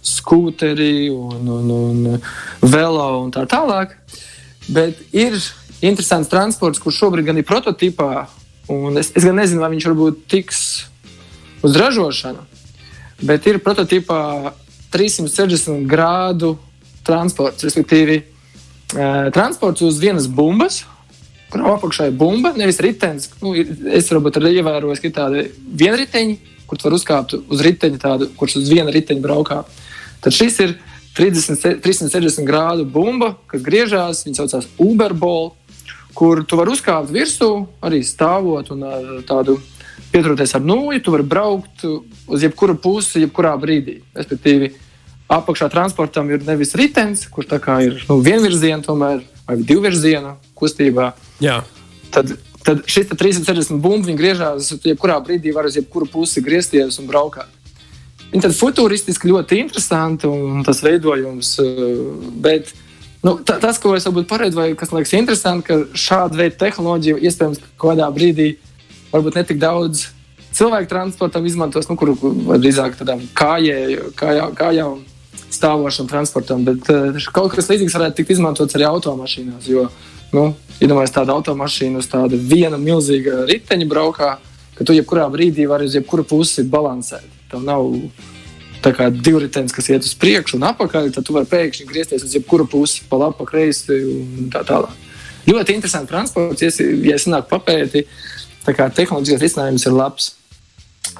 skūteri 0.01 1.11
un, 1.13 1.49
un, 1.53 1.71
un 1.71 2.21
velo 2.65 3.07
un 3.21 3.33
tā 3.33 3.45
tālāk. 3.49 3.93
Bet 4.71 4.97
ir 5.13 5.37
interesants 5.81 6.29
transports, 6.29 6.81
kurš 6.81 7.01
šobrīd 7.03 7.27
gan 7.29 7.41
ir 7.41 7.47
prototipā, 7.47 8.27
un 8.71 8.97
es, 9.01 9.11
es 9.17 9.25
gan 9.25 9.37
nezinu, 9.37 9.61
vai 9.63 9.71
viņš 9.73 9.87
varbūt 9.89 10.25
tiks 10.31 10.61
uz 11.65 11.77
ražošanu, 11.77 12.45
bet 13.25 13.45
ir 13.49 13.61
prototipā 13.61 14.53
360 14.93 15.85
grādu 15.89 16.55
transports, 17.05 17.65
respektīvi 17.65 18.21
uh, 18.21 19.29
transports 19.33 19.85
uz 19.85 19.99
vienas 20.01 20.27
bumbas, 20.29 20.83
kurām 21.51 21.73
apakšā 21.75 22.09
ir 22.09 22.17
bumba, 22.17 22.53
nevis 22.57 22.79
ritenis. 22.83 23.29
Nu, 23.43 23.53
es 23.55 24.09
varbūt 24.11 24.39
arī 24.39 24.55
ievēroju, 24.59 24.99
ka 24.99 25.09
ir 25.09 25.15
tādi 25.15 25.43
vienriteņi, 25.83 26.37
kur 26.69 26.79
var 26.85 26.95
uzkāpt 26.95 27.35
uz 27.41 27.63
riteņa, 27.65 27.99
tādu, 28.01 28.29
kurš 28.39 28.61
uz 28.61 28.71
viena 28.71 28.93
riteņa 28.93 29.23
braukā. 29.23 29.61
Tad 30.23 30.35
šis 30.35 30.59
ir 30.63 30.77
30, 31.17 31.81
360 31.83 32.47
grādu 32.47 32.85
bumba, 32.87 33.33
kas 33.51 33.63
griežās, 33.65 34.23
viņa 34.27 34.39
saucās 34.39 34.69
Uberball, 34.79 35.51
kur 36.15 36.43
tu 36.47 36.59
vari 36.59 36.71
uzkāpt 36.75 37.11
virsū, 37.11 37.51
arī 37.83 38.01
stāvot 38.07 38.71
un 38.71 38.85
ar 38.87 39.09
tādu 39.27 39.57
pieturoties 40.11 40.55
ar 40.55 40.63
nūju, 40.63 41.01
tu 41.03 41.13
vari 41.13 41.25
braukt 41.27 41.83
uz 41.87 42.45
jebkuru 42.45 42.77
pusi, 42.79 43.23
jebkurā 43.25 43.53
brīdī. 43.59 43.99
Respektīvi, 44.15 44.71
apakšā 45.31 45.69
transportam 45.71 46.31
ir 46.31 46.43
nevis 46.47 46.75
ritenis, 46.79 47.25
kurš 47.31 47.51
ir 47.83 47.99
nu, 48.09 48.19
vienvirziena, 48.23 48.83
tomēr 48.83 49.23
vai 49.47 49.57
divvirziena 49.59 50.35
kustībā. 50.55 51.11
Jā. 51.41 51.61
Tad, 52.13 52.35
tad 52.65 52.83
šis 52.91 53.09
360 53.13 53.81
bumbiņš 53.81 54.19
griežās, 54.19 54.69
jebkurā 54.85 55.17
brīdī 55.25 55.53
var 55.55 55.69
uz 55.69 55.79
jebkuru 55.79 56.09
pusi 56.11 56.43
griezties 56.45 56.99
un 57.01 57.09
braukāt. 57.09 57.49
Viņa 58.31 58.45
tad 58.45 58.55
futūristiski 58.55 59.27
ļoti 59.31 59.59
interesanti 59.59 60.29
un 60.29 60.63
tas 60.63 60.79
veidojums. 60.83 61.51
Eh, 61.59 61.99
bet 62.43 62.71
nu, 63.25 63.35
tas, 63.43 63.79
ko 63.81 63.95
es 63.97 64.07
varbūt 64.07 64.29
pareidoju, 64.29 64.77
kas 64.79 64.91
man 64.91 65.01
liekas 65.01 65.17
interesanti, 65.17 65.67
ka 65.67 65.99
šāda 65.99 66.39
veida 66.39 66.59
tehnoloģija 66.63 67.19
iespējams 67.19 67.63
kādā 67.81 68.07
brīdī 68.15 68.53
varbūt 69.11 69.39
netik 69.41 69.59
daudz 69.59 70.07
cilvēku 70.55 70.89
transportam 70.91 71.45
izmantos, 71.47 71.87
nu, 71.89 71.97
kur 71.99 72.13
drīzāk 72.15 72.97
tādām 72.99 73.23
kājām, 73.35 74.11
kājām, 74.19 74.55
kājām 74.55 75.01
stāvošam 75.51 76.07
transportam. 76.11 76.63
Bet 76.67 76.87
uh, 76.91 77.19
kaut 77.35 77.55
kas 77.55 77.69
līdzīgs 77.71 77.95
varētu 77.97 78.21
tikt 78.21 78.35
izmantots 78.37 78.75
arī 78.77 78.87
automašīnās. 78.87 79.67
Jo, 79.67 79.89
nu, 80.35 80.51
iedomājieties, 80.79 81.15
tāda 81.15 81.35
automašīna 81.37 82.01
uz 82.01 82.09
tāda 82.11 82.37
viena 82.37 82.79
milzīga 82.81 83.45
riteņa 83.49 83.87
braukā, 83.89 84.31
ka 84.77 84.87
tu 84.87 84.95
jebkurā 84.95 85.27
brīdī 85.31 85.67
vari 85.69 85.89
uz 85.89 85.95
jebkuru 85.97 86.25
pusi 86.27 86.65
balansēt. 86.67 87.27
Tev 87.51 87.63
nav 87.67 87.87
tā 88.81 88.93
kā 88.97 89.09
divritenis, 89.13 89.73
kas 89.75 89.91
iet 89.91 90.07
uz 90.07 90.15
priekšu 90.17 90.57
un 90.57 90.67
atpakaļ, 90.71 91.11
tad 91.13 91.27
tu 91.27 91.35
vari 91.35 91.49
pēkšņi 91.51 91.87
griezties 91.89 92.25
uz 92.25 92.35
jebkuru 92.37 92.65
pusi, 92.69 93.03
pa 93.09 93.19
labi, 93.21 93.37
pa 93.37 93.47
kreisi 93.49 93.97
un 94.09 94.49
tā 94.53 94.63
tālāk. 94.67 94.95
Ļoti 95.49 95.75
interesanti 95.75 96.09
transports, 96.11 96.61
ja 96.61 97.15
es 97.15 97.27
nāku 97.29 97.49
papēti, 97.51 98.05
tā 98.65 98.75
kā 98.77 98.89
tehnoloģiskais 98.93 99.41
risinājums 99.41 99.87
ir 99.89 99.97
labs. 99.97 100.31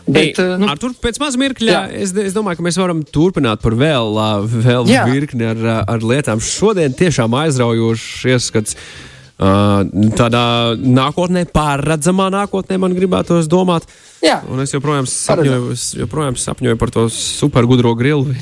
Bet, 0.08 0.40
Ei, 0.40 0.58
nu, 0.58 0.66
Artur, 0.72 0.96
pēc 0.98 1.20
maz 1.22 1.38
mirkļa 1.40 1.72
jā. 1.72 1.84
es, 2.04 2.14
es 2.18 2.34
domāju, 2.34 2.60
ka 2.60 2.66
mēs 2.66 2.80
varam 2.82 3.04
turpināt 3.06 3.62
par 3.62 3.76
vēl, 3.78 4.18
vēl 4.50 4.90
jā. 4.90 5.06
virkni 5.10 5.46
ar, 5.52 5.62
ar 5.86 6.04
lietām. 6.06 6.42
Šodien 6.42 6.96
tiešām 6.98 7.36
aizraujošs 7.44 8.28
ieskats. 8.34 8.78
Uh, 8.78 9.12
tādā 10.18 10.44
nākotnē, 10.78 11.48
pārredzamā 11.50 12.28
nākotnē, 12.34 12.78
man 12.82 12.94
gribētos 12.94 13.50
domāt. 13.50 13.88
Jā, 14.22 14.40
un 14.46 14.62
es 14.62 14.74
joprojām 14.74 15.08
sapņoju, 15.10 15.72
es 15.74 15.86
joprojām 15.98 16.38
sapņoju 16.38 16.78
par 16.78 16.94
to 16.94 17.08
supergudro 17.14 17.96
grilu. 17.98 18.36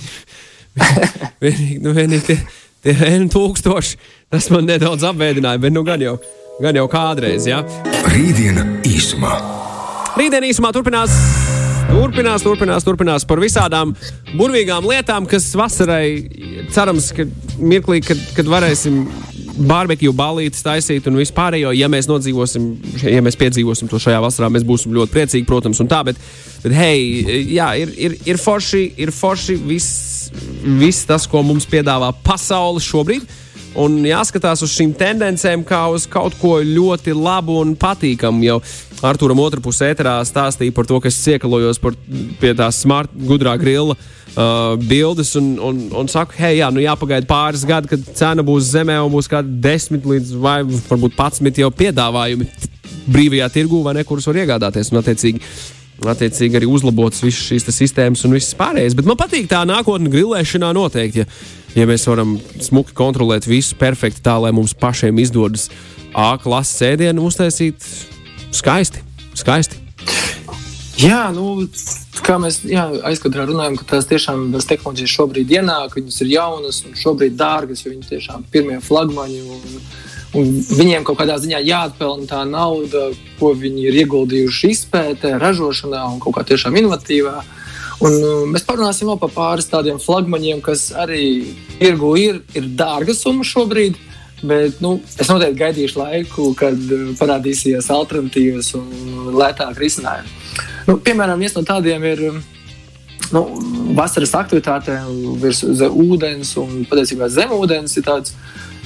vienīgi, 1.43 1.79
nu, 1.83 1.93
vienīgi 1.95 2.25
tie, 2.27 2.37
tie 2.83 2.97
N 3.13 3.29
tūkstoši, 3.31 3.95
tas 4.31 4.49
man 4.51 4.67
nedaudz 4.67 5.07
apbēdināja, 5.07 5.61
bet 5.63 5.75
nu 5.75 5.85
gan 5.87 6.03
jau, 6.03 6.17
gan 6.59 6.75
jau 6.75 6.87
kādreiz, 6.91 7.47
jā. 7.47 7.63
Rītdiena 8.09 8.67
īsumā. 8.87 9.37
Rītdien 10.19 10.49
īsumā 10.51 10.73
turpinās 10.75 11.15
Turpinās, 11.89 12.43
turpinās, 12.45 12.85
turpinās 12.85 13.25
par 13.27 13.41
visādām 13.41 13.95
burvīgām 14.37 14.85
lietām, 14.87 15.25
kas 15.29 15.47
vasarai 15.57 16.67
cerams, 16.73 17.09
ka 17.15 17.25
mirklī, 17.57 17.99
kad, 18.05 18.21
kad 18.37 18.49
varēsim 18.49 19.01
barbekju 19.67 20.13
balīti 20.15 20.61
taisīt 20.63 21.07
un 21.09 21.17
vispārējo. 21.19 21.73
Ja 21.75 21.89
mēs 21.91 22.07
nodzīvosim, 22.09 22.69
ja 23.03 23.23
mēs 23.25 23.37
piedzīvosim 23.39 23.89
to 23.91 23.99
šajā 24.01 24.21
vasarā, 24.23 24.51
mēs 24.53 24.65
būsim 24.67 24.93
ļoti 24.95 25.15
priecīgi, 25.15 25.47
protams, 25.49 25.81
un 25.83 25.89
tā. 25.91 26.03
Bet, 26.07 26.21
bet 26.63 26.75
hei, 26.77 27.01
jā, 27.55 27.73
ir, 27.81 27.91
ir, 27.97 28.17
ir 28.29 28.39
forši, 28.41 28.85
ir 29.01 29.11
forši 29.15 29.57
viss, 29.65 30.29
viss 30.79 31.07
tas, 31.09 31.27
ko 31.29 31.43
mums 31.45 31.67
piedāvā 31.69 32.13
pasaule 32.25 32.83
šobrīd. 32.83 33.27
Un 33.79 33.99
jāskatās 34.01 34.63
uz 34.65 34.71
šīm 34.73 34.95
tendencēm 34.97 35.61
kā 35.67 35.83
uz 35.93 36.07
kaut 36.09 36.33
ko 36.39 36.55
ļoti 36.65 37.13
labu 37.13 37.59
un 37.61 37.75
patīkamu. 37.79 38.45
Jau 38.47 38.57
Arthūram 39.05 39.39
otrā 39.39 39.61
pusē 39.63 39.93
ēterā 39.93 40.17
stāstīja 40.27 40.75
par 40.75 40.87
to, 40.89 40.99
ka 40.99 41.07
es 41.07 41.19
ciekalojos 41.23 41.79
par, 41.81 41.95
pie 42.41 42.51
tās 42.57 42.81
smart, 42.83 43.13
gudrā 43.29 43.53
grila 43.59 43.95
uh, 43.95 44.75
bildes 44.81 45.31
un, 45.39 45.53
un, 45.63 45.81
un 46.01 46.11
saku, 46.11 46.35
hei, 46.41 46.57
jā, 46.59 46.67
nu 46.73 46.83
jāpagaida 46.83 47.29
pāris 47.29 47.63
gadi, 47.67 47.93
kad 47.93 48.09
cena 48.17 48.43
būs 48.45 48.73
zemē 48.73 48.99
un 49.05 49.13
būs 49.13 49.31
kādi 49.31 49.55
desmit 49.63 50.07
līdz 50.09 50.35
vai 50.43 50.61
varbūt 50.67 51.15
patsmit 51.19 51.61
jau 51.61 51.71
piedāvājumi 51.71 52.49
brīvajā 53.09 53.51
tirgū 53.55 53.83
vai 53.85 53.95
ne, 53.97 54.05
kurus 54.07 54.27
var 54.27 54.41
iegādāties. 54.43 54.91
Un, 54.91 54.99
attiecīgi, 54.99 55.39
attiecīgi 56.03 56.59
arī 56.59 56.67
uzlabotas 56.69 57.23
visas 57.23 57.47
šīs 57.47 57.71
sistēmas 57.71 58.25
un 58.27 58.35
viss 58.35 58.57
pārējais. 58.59 58.97
Bet 58.99 59.07
man 59.07 59.17
patīk 59.19 59.47
tā 59.49 59.63
nākotnē 59.67 60.11
grilēšanā 60.11 60.75
noteikti. 60.75 61.23
Ja 61.23 61.57
ja 61.77 61.85
mēs 61.89 62.05
varam 62.09 62.37
smuki 62.61 62.95
kontrolēt 62.97 63.47
visu 63.49 63.77
perfekti 63.79 64.23
tā, 64.25 64.37
lai 64.41 64.53
mums 64.55 64.75
pašiem 64.77 65.19
izdodas 65.21 65.69
A 66.17 66.31
klases 66.41 66.81
ēdienu 66.87 67.27
uztaisīt 67.27 67.85
skaisti. 68.51 69.03
skaisti. 69.37 69.79
Jā, 70.99 71.29
nu, 71.31 71.63
kā 72.25 72.35
mēs 72.43 72.59
aizkadrā 73.07 73.45
runājam, 73.47 73.77
ka 73.79 73.85
tās 73.93 74.07
tiešām 74.09 74.49
tās 74.51 74.67
tehnoloģijas 74.67 75.13
šobrīd 75.15 75.53
ienāk, 75.55 75.95
viņas 75.95 76.17
ir 76.25 76.33
jaunas 76.33 76.81
un 76.87 76.97
šobrīd 76.99 77.37
dārgas, 77.39 77.85
jo 77.85 77.93
viņi 77.93 78.09
tiešām 78.09 78.43
ir 78.43 78.51
pirmie 78.51 78.79
flagmaņi. 78.83 79.39
Un, 79.47 79.79
un 80.39 80.51
viņiem 80.75 81.05
kaut 81.07 81.21
kādā 81.21 81.39
ziņā 81.39 81.61
jāatpelnā 81.63 82.27
tā 82.29 82.41
nauda, 82.49 83.07
ko 83.39 83.53
viņi 83.55 83.87
ir 83.87 84.01
ieguldījuši 84.03 84.73
izpētē, 84.75 85.37
ražošanā 85.39 86.03
un 86.11 86.19
kaut 86.23 86.35
kā 86.35 86.45
tiešām 86.51 86.75
inovatīvā. 86.83 87.37
Un, 87.99 88.13
uh, 88.19 88.43
mēs 88.51 88.67
parunāsim 88.67 89.09
vēl 89.09 89.17
par 89.23 89.31
pāris 89.35 89.71
tādiem 89.71 90.03
flagmaņiem, 90.03 90.59
kas 90.63 90.89
arī 90.95 91.23
tirgu 91.79 92.13
ir, 92.19 92.43
ir 92.55 92.69
dārga 92.79 93.15
summa 93.15 93.47
šobrīd. 93.47 93.97
Bet 94.41 94.79
nu, 94.83 94.93
es 95.19 95.27
noteikti 95.27 95.59
gaidīšu 95.59 95.99
laiku, 95.99 96.51
kad 96.59 96.77
uh, 96.77 97.09
parādīsies 97.19 97.89
alternatīvas 97.91 98.71
un 98.79 99.33
lētāk 99.35 99.79
risinājumi. 99.81 100.31
Nu, 100.87 100.95
piemēram, 101.03 101.41
viens 101.41 101.57
no 101.57 101.65
tādiem 101.67 102.05
ir 102.07 102.23
nu, 103.35 103.43
vasaras 103.97 104.33
aktivitātēm 104.39 105.41
virs 105.41 105.61
ūdens 105.89 106.55
un 106.61 106.85
patiesībā 106.89 107.29
zem 107.33 107.51
ūdens 107.57 107.97
ir 107.99 108.07
tāds 108.07 108.33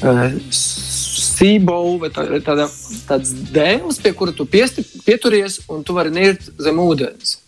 uh, 0.01 0.33
sībola 0.49 1.99
vai 2.01 2.11
tā, 2.13 2.25
tāda, 2.45 2.67
tāds 3.07 3.35
dēls, 3.53 4.01
pie 4.03 4.13
kura 4.17 4.33
tu 4.35 4.47
piesti, 4.49 4.83
pieturies 5.05 5.61
un 5.71 5.85
tu 5.85 5.95
vari 5.95 6.13
nirt 6.13 6.49
zem 6.61 6.81
ūdens. 6.81 7.42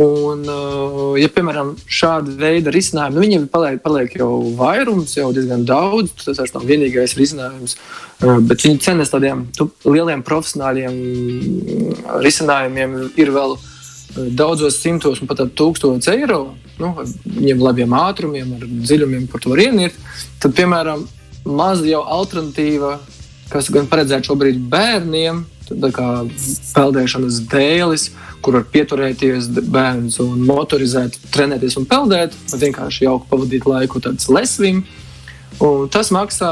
Un, 0.00 0.46
uh, 0.48 1.18
ja, 1.20 1.28
piemēram, 1.28 1.74
šāda 1.84 2.32
veida 2.40 2.72
risinājumi, 2.72 3.16
nu, 3.16 3.24
viņiem 3.26 3.42
paliek, 3.52 3.82
paliek 3.84 4.14
jau 4.16 4.30
vairums, 4.56 5.12
jau 5.18 5.28
diezgan 5.36 5.66
daudz, 5.68 6.14
tas 6.22 6.40
vairs 6.40 6.54
nav 6.54 6.64
vienīgais 6.64 7.12
risinājums, 7.18 7.76
uh, 7.76 8.38
bet 8.40 8.64
viņi 8.64 8.80
cenas 8.86 9.12
tādiem 9.12 9.44
tu, 9.52 9.68
lieliem 9.84 10.24
profesionāļiem 10.24 10.96
risinājumiem 12.24 12.96
ir 13.20 13.34
vēl 13.36 13.58
uh, 13.58 13.68
daudzos 14.16 14.80
simtos 14.80 15.20
un 15.20 15.28
pat 15.30 15.42
ap 15.44 15.52
tūkstotis 15.56 16.10
eiro. 16.12 16.54
Nu, 16.80 16.92
viņiem 17.24 17.62
labiem 17.62 17.94
ātrumiem, 17.96 18.56
ar 18.56 18.66
dziļumiem, 18.68 19.28
par 19.30 19.42
to 19.42 19.52
var 19.52 19.62
ienirt. 19.64 19.96
Tad, 20.42 20.54
piemēram, 20.56 21.04
maza 21.44 21.86
jau 21.88 22.02
alternatīva, 22.16 22.96
kas 23.52 23.70
gan 23.72 23.88
paredzēta 23.90 24.30
šobrīd 24.30 24.60
bērniem, 24.72 25.44
peldēšanas 25.80 27.40
dēlis, 27.52 28.08
kur 28.42 28.58
var 28.58 28.66
pieturēties 28.72 29.50
bērns 29.70 30.18
un 30.24 30.42
motorizēt, 30.48 31.18
trenēties 31.34 31.78
un 31.80 31.86
peldēt, 31.90 32.34
vienkārši 32.52 33.06
jauki 33.06 33.30
pavadīt 33.30 33.68
laiku 33.68 34.02
tāds 34.02 34.28
lesvim. 34.32 34.82
Un 35.62 35.88
tas 35.92 36.08
maksā 36.14 36.48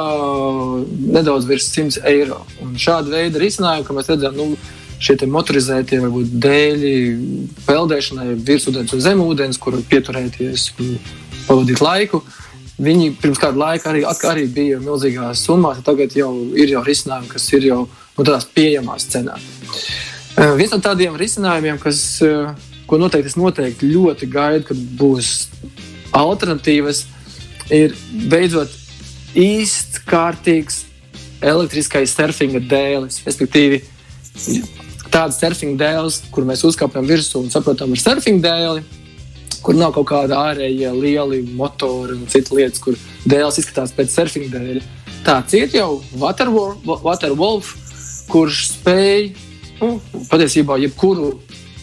nedaudz 0.86 1.48
virs 1.48 1.70
100 1.72 2.04
eiro. 2.10 2.44
Un 2.62 2.76
šāda 2.78 3.10
veida 3.14 3.40
risinājumu, 3.40 3.86
kā 3.88 3.96
mēs 3.96 4.10
redzam, 4.12 4.36
nu, 4.36 4.52
šie 5.00 5.16
motorizētie 5.32 6.02
varbūt 6.02 6.34
dēļi 6.44 6.94
peldēšanai 7.64 8.34
virsūdens 8.44 8.92
un 8.94 9.02
zemūdens, 9.02 9.58
kur 9.58 9.78
var 9.78 9.86
pieturēties 9.90 10.68
un 10.78 10.94
pavadīt 11.48 11.82
laiku. 11.84 12.22
Viņi 12.80 13.10
pirms 13.20 13.40
kāda 13.40 13.60
laika 13.60 13.90
arī, 13.90 14.04
arī 14.08 14.46
bija 14.48 14.78
milzīgās 14.80 15.42
summās, 15.44 15.82
tagad 15.84 16.14
jau 16.16 16.30
ir 16.56 16.72
jau 16.72 16.84
risinājumi, 16.84 17.28
kas 17.32 17.48
ir 17.52 17.66
jau 17.68 17.80
nu, 18.20 18.26
tādās 18.28 18.48
pieejamās 18.54 19.06
cenās. 19.10 19.46
Uh, 20.36 20.54
viens 20.58 20.72
no 20.74 20.80
tādiem 20.84 21.16
risinājumiem, 21.18 21.80
kas, 21.82 22.02
uh, 22.24 22.52
ko 22.88 22.98
noteikti 23.00 23.32
es 23.32 23.38
noteikti 23.38 23.90
ļoti 23.90 24.28
gaidu, 24.30 24.68
kad 24.70 24.84
būs 25.00 25.32
alternatīvas, 26.16 27.04
ir 27.72 27.96
beidzot 28.30 28.72
īsts, 29.38 30.02
kārtīgs 30.10 30.84
elektriskais 31.40 32.12
surfinga 32.12 32.60
dēlis. 32.70 33.22
Respektīvi, 33.24 33.82
tāds 35.10 35.40
surfinga 35.40 35.78
dēls, 35.80 36.22
kur 36.34 36.44
mēs 36.48 36.64
uzkāpjam 36.68 37.08
virsū 37.08 37.40
un 37.40 37.52
saprotam 37.52 37.94
ar 37.94 38.02
surfinga 38.04 38.48
dēli 38.48 38.88
kur 39.62 39.76
nav 39.76 39.92
kaut 39.96 40.08
kāda 40.10 40.38
ārējie 40.50 40.90
lieli 40.96 41.42
motori 41.56 42.16
un 42.16 42.28
citas 42.32 42.54
lietas, 42.56 42.80
kur 42.82 42.96
dēls 43.28 43.60
izskatās 43.60 43.92
pēc 43.96 44.14
surfinga 44.14 44.52
dēļa. 44.54 44.84
Tāds 45.26 45.56
ir 45.58 45.74
jau 45.76 46.00
Waterwolf, 46.16 47.74
kurš 48.30 48.64
spēj 48.74 49.30
nu, 49.80 49.96
patiesībā 50.30 50.78
jebkuru 50.84 51.34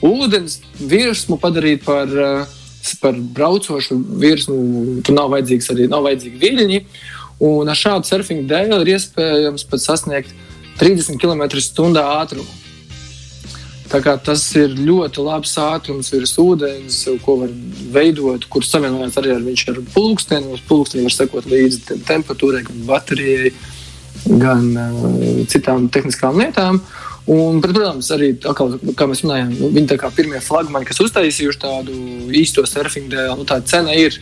ūdens 0.05 0.59
virsmu 0.79 1.39
padarīt 1.41 1.83
par, 1.85 2.07
eh, 2.07 2.45
par 3.01 3.13
braucošu 3.13 3.97
virsmu. 4.21 5.01
Tur 5.03 5.15
nav 5.15 5.31
vajadzīgs 5.33 5.71
arī 5.73 5.89
nav 5.89 6.03
vajadzīgi 6.07 6.41
viļņi. 6.43 6.83
Un 7.39 7.69
ar 7.69 7.75
šādu 7.77 8.05
surfinga 8.05 8.47
dēļu 8.49 8.81
ir 8.81 8.93
iespējams 8.95 9.67
pat 9.69 9.79
sasniegt 9.79 10.31
30 10.79 11.19
km/h 11.21 12.01
ātrumu. 12.01 12.47
Tas 13.87 14.41
ir 14.59 14.73
ļoti 14.75 15.23
labs 15.23 15.53
ātrums 15.55 16.09
virs 16.11 16.33
ūdens, 16.41 16.97
ko 17.23 17.37
var 17.43 17.49
veidot, 17.93 18.43
kur 18.49 18.61
savienojās 18.61 19.15
arī 19.15 19.31
ar, 19.37 19.45
ar 19.71 19.79
pulksteni. 19.93 20.51
Uz 20.51 20.59
pulksteni 20.67 21.05
var 21.07 21.15
sekot 21.15 21.47
līdzi 21.47 22.01
temperatūrai, 22.03 22.65
baterijai, 22.89 23.53
gan 24.25 24.71
uh, 24.73 25.43
citām 25.51 25.89
tehniskām 25.93 26.39
lietām. 26.41 26.81
Un, 27.27 27.59
bet, 27.59 27.73
protams, 27.75 28.07
arī, 28.15 28.31
atkal, 28.47 28.77
kā 28.95 29.07
mēs 29.09 29.25
runājām, 29.25 29.49
nu, 29.57 29.69
viņi 29.75 29.97
ir 29.97 30.03
pirmie 30.15 30.39
flagmaņi, 30.43 30.87
kas 30.87 31.01
uztaisījuši 31.03 31.59
tādu 31.59 31.97
īsto 32.39 32.63
surfingu 32.63 33.11
dēlu. 33.11 33.41
Nu, 33.41 33.47
tā 33.47 33.59
cena 33.67 33.91
ir 33.91 34.15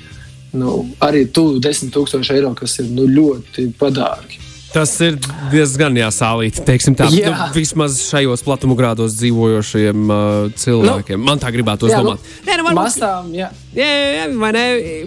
nu, 0.58 0.80
arī 1.06 1.28
tuvu 1.30 1.60
10 1.62 1.94
000 1.94 2.34
eiro, 2.34 2.56
kas 2.58 2.80
ir 2.82 2.90
nu, 2.90 3.06
ļoti 3.06 3.70
padārgi. 3.78 4.42
Tas 4.76 4.92
ir 5.00 5.16
diezgan 5.54 5.96
jāsālīt, 5.96 6.58
teiksim 6.68 6.98
tā. 7.00 7.06
Jā. 7.14 7.30
Nu, 7.32 7.46
vismaz 7.56 7.96
šajos 8.10 8.42
platumgrādos 8.44 9.14
dzīvojošiem 9.22 10.10
uh, 10.10 10.50
cilvēkiem. 10.60 11.22
Nu, 11.22 11.30
man 11.30 11.40
tā 11.40 11.52
gribētu 11.56 11.88
jā, 11.88 12.02
domāt. 12.02 12.26
Nu, 12.26 12.50
Nē, 12.50 12.58
nu, 12.60 12.66
varbūt, 12.68 12.82
Masām, 12.82 13.30
jā. 13.38 13.48
Jā, 13.78 13.88
jā, 14.18 14.26
vai 14.42 14.52
ne? 14.58 14.66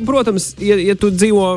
Protams, 0.09 0.55
ja, 0.65 0.79
ja 0.81 0.97
tu 0.97 1.11
dzīvo 1.13 1.51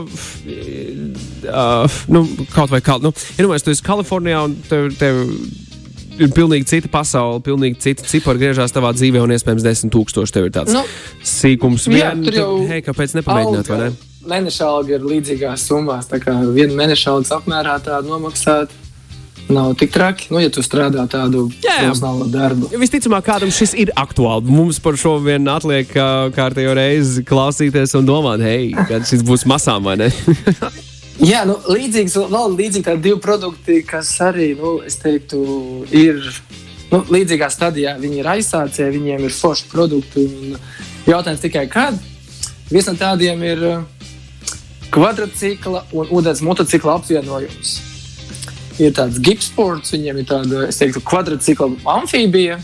uh, 1.48 2.00
nu, 2.12 2.26
kaut 2.54 2.72
vai 2.74 2.82
kaut, 2.86 3.04
nu, 3.06 3.14
nu, 3.14 3.60
tu 3.60 3.74
esi 3.74 3.86
Kalifornijā 3.86 4.46
un 4.48 4.56
tev, 4.68 4.92
tev 5.00 5.24
ir 6.22 6.32
pilnīgi 6.36 6.68
cita 6.70 6.92
pasaule, 6.92 7.42
pilnīgi 7.46 7.80
cita 7.82 8.06
cipara 8.08 8.42
griežās 8.42 8.74
tavā 8.76 8.94
dzīvē, 8.98 9.24
un 9.24 9.34
iespējams, 9.36 9.66
desmit 9.66 9.94
tūkstoši 9.96 10.38
tev 10.38 10.48
ir 10.50 10.56
tāds 10.56 10.76
nu, 10.76 10.86
sīkums. 11.26 11.88
Jā, 11.90 12.14
vien, 12.14 12.24
tur 12.28 12.40
jau, 12.40 12.54
hei, 12.70 12.84
kāpēc 12.86 13.18
nepamēģināt, 13.20 13.72
vai 13.72 13.84
ne? 13.86 13.92
mēneša 14.28 14.68
alga 14.68 14.98
ir 14.98 15.08
līdzīgās 15.08 15.66
summās. 15.70 16.10
Tā 16.12 16.22
kā 16.22 16.36
viena 16.54 16.78
mēneša 16.78 17.16
algas 17.16 17.34
apmērā 17.40 17.80
tādu 17.86 18.14
nomaksāt. 18.14 18.78
Nav 19.52 19.74
tik 19.76 19.90
traki, 19.92 20.30
nu, 20.32 20.40
ja 20.40 20.52
tu 20.54 20.62
strādā 20.64 21.02
tādu 21.12 21.48
profesionālu 21.58 22.28
darbu. 22.32 22.70
Visticamāk, 22.80 23.26
kādam 23.26 23.50
šis 23.52 23.74
ir 23.84 23.92
aktuāls. 24.00 24.48
Mums 24.48 24.80
par 24.80 24.96
šo 25.02 25.18
vien 25.26 25.50
atliek 25.52 25.92
uh, 25.98 26.30
kārtējo 26.36 26.78
reizi 26.78 27.26
klausīties 27.28 27.98
un 28.00 28.08
domāt, 28.08 28.46
hei, 28.46 28.70
kad 28.88 29.04
šis 29.10 29.26
būs 29.28 29.44
masām 29.50 29.90
vai 29.90 29.98
ne? 30.06 30.12
Jā, 31.22 31.44
nu, 31.46 31.54
līdzīgs, 31.70 32.16
vēl 32.32 32.56
līdzīgi 32.58 32.86
tādi 32.88 33.04
divi 33.06 33.20
produkti, 33.22 33.76
kas 33.86 34.10
arī, 34.26 34.56
nu, 34.58 34.80
es 34.82 34.96
teiktu, 34.98 35.38
ir 35.94 36.18
nu, 36.90 37.04
līdzīgā 37.14 37.50
stadijā. 37.54 37.94
Viņi 38.02 38.24
ir 38.24 38.30
aizsācēji, 38.32 38.96
viņiem 38.96 39.28
ir 39.28 39.36
forši 39.36 39.68
produkti. 39.70 40.26
Jautājums 41.06 41.44
tikai 41.44 41.68
kad. 41.70 42.00
Viens 42.72 42.90
no 42.90 42.96
tādiem 42.98 43.46
ir 43.46 43.64
kvadrcikla 44.90 45.86
un 45.94 46.10
ūdens 46.10 46.42
motocikla 46.42 46.98
apvienojums. 46.98 47.78
Ir 48.82 48.98
tāds 48.98 49.22
gipsports, 49.22 49.94
viņiem 49.94 50.24
ir 50.24 50.30
tāda, 50.32 50.66
es 50.72 50.82
teiktu, 50.82 51.04
kvadrcikla 51.06 51.70
amfībija, 52.00 52.58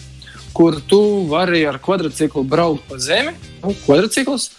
kur 0.58 0.80
tu 0.90 1.04
vari 1.30 1.62
ar 1.70 1.78
kvadrciklu 1.84 2.42
braukt 2.42 2.90
pa 2.90 2.98
zemi, 2.98 3.38
nu, 3.62 3.78
kvadrcikls, 3.86 4.50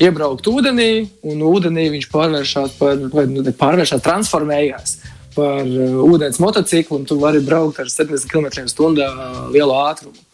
iebraukt 0.00 0.48
ūdenī, 0.48 0.90
un 1.26 1.44
ūdenī 1.44 1.88
viņš 1.94 2.08
pārvēršas 2.12 2.76
par, 2.80 3.00
vai, 3.12 3.26
nu, 3.30 3.44
pārvēršās, 3.44 4.02
transformējās 4.04 4.96
par 5.36 5.62
uh, 5.62 6.00
ūdens 6.06 6.40
motociklu, 6.42 7.00
un 7.00 7.06
tu 7.08 7.18
vari 7.20 7.42
braukt 7.44 7.80
ar 7.82 7.90
70 7.92 8.30
km/h 8.30 9.52
lielu 9.54 9.76
ātrumu. 9.76 10.26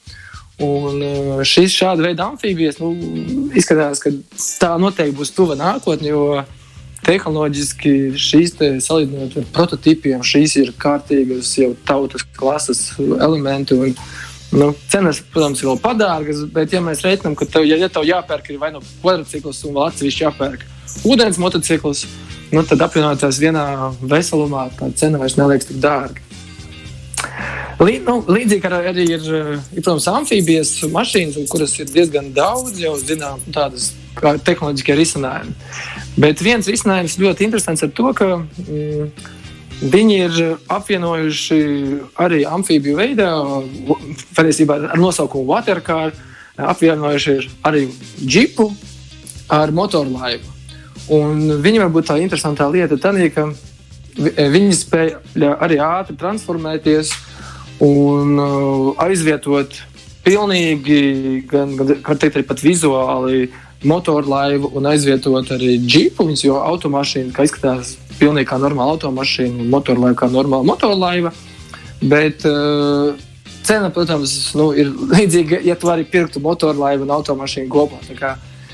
Un 0.63 1.03
uh, 1.05 1.41
šis 1.45 1.75
šāda 1.77 2.07
veida 2.07 2.31
amfībijas 2.31 2.79
nu, 2.81 2.95
izskatās, 3.59 4.01
ka 4.01 4.15
tā 4.63 4.77
noteikti 4.81 5.19
būs 5.19 5.35
tuva 5.37 5.59
nākotnē, 5.59 6.15
jo 6.15 6.45
tehnoloģiski 7.07 7.93
šīs 8.19 8.55
te, 8.59 8.71
salīdzinot 8.83 9.37
ar 9.39 9.51
prototipiem, 9.55 10.25
šīs 10.27 10.57
ir 10.63 10.73
kārtīgas 10.81 11.53
jau 11.61 11.75
tautas 11.87 12.25
klases 12.39 12.89
elementi. 12.99 13.77
Un, 13.77 13.93
nu, 14.57 14.71
cenas, 14.93 15.21
protams, 15.33 15.61
ir 15.63 15.71
vēl 15.71 15.83
padārgas, 15.85 16.45
bet, 16.53 16.73
ja 16.73 16.81
mēs 16.85 17.05
reiķinām, 17.05 17.37
ka 17.39 17.49
tev, 17.51 17.67
ja, 17.69 17.79
ja 17.81 17.91
tev 17.93 18.07
jāpērk 18.09 18.55
vai 18.61 18.73
nu 18.75 18.83
kvadrcikls 19.03 19.65
vēl 19.67 19.85
atsevišķi 19.91 20.25
jāpērk 20.27 20.65
ūdens 21.05 21.41
motocikls, 21.43 22.07
nu, 22.55 22.63
tad 22.65 22.85
apvienotās 22.87 23.41
vienā 23.43 23.67
veselumā 24.01 24.69
tā 24.79 24.89
cena 24.97 25.21
vairs 25.21 25.37
neliekas 25.39 25.69
tik 25.71 25.83
dārga. 25.83 26.23
Lī, 27.77 27.99
nu, 28.01 28.23
līdzīgi 28.25 28.69
ar, 28.71 28.79
arī 28.93 29.05
ir, 29.19 29.25
ir 29.77 29.83
protams, 29.83 30.07
amfibijas 30.09 30.73
mašīnas, 30.89 31.37
kuras 31.53 31.75
ir 31.77 31.91
diezgan 31.93 32.31
daudz, 32.37 32.79
jau 32.81 32.95
zinām, 32.97 33.43
tādas 33.53 33.91
tehnoloģiskie 34.17 34.97
risinājumi. 34.97 35.53
Bet 36.17 36.41
viens 36.41 36.69
risinājums 36.73 37.19
ļoti 37.21 37.45
interesants 37.45 37.85
ar 37.85 37.93
to, 37.93 38.13
ka 38.17 38.31
mm, 38.39 39.11
viņi 39.81 40.17
ir 40.25 40.37
apvienojuši 40.73 41.61
arī 42.23 42.43
amfibiju 42.49 42.97
veidā, 42.99 43.31
patiesībā 44.37 44.79
ar 44.93 45.01
nosaukumu 45.01 45.49
Watercar, 45.51 46.15
apvienojuši 46.57 47.37
arī 47.69 47.87
džipu 48.25 48.71
ar 49.53 49.73
motorlaivu. 49.77 50.55
Un 51.13 51.61
viņa 51.63 51.85
varbūt 51.85 52.09
tā 52.09 52.17
interesantā 52.19 52.67
lieta 52.73 52.97
tā, 52.99 53.13
ka 53.31 53.51
viņi 54.17 54.73
spēja 54.75 55.53
arī 55.63 55.79
ātri 55.83 56.17
transformēties 56.19 57.13
un 57.85 58.41
uh, 58.41 59.05
aizvietot 59.05 59.77
pilnīgi, 60.27 61.45
gan, 61.47 61.77
gan 61.77 62.19
teikt, 62.19 62.41
arī 62.41 62.65
vizuāli 62.65 63.47
motorlaivu 63.85 64.71
un 64.75 64.89
aizvietot 64.89 65.51
arī 65.53 65.77
džipu. 65.83 66.27
Viņas 66.29 66.45
jau 66.47 66.57
automašīna, 66.63 67.33
kā 67.35 67.47
izskatās 67.47 67.97
pilnīgi 68.21 68.49
kā 68.51 68.59
normāla 68.61 68.97
automašīna, 68.97 69.61
un 69.65 69.71
motorlaiva 69.73 70.17
kā 70.19 70.31
normāla 70.33 70.67
motorlaiva. 70.67 71.33
Bet 72.01 72.45
uh, 72.49 73.17
cena, 73.67 73.91
protams, 73.91 74.37
nu, 74.57 74.71
ir 74.77 74.93
līdzīga, 75.17 75.61
ja 75.67 75.77
tu 75.79 75.91
arī 75.93 76.07
pirktu 76.09 76.43
motorlaivu 76.45 77.07
un 77.07 77.15
automašīnu 77.17 77.73
kopā. 77.73 78.01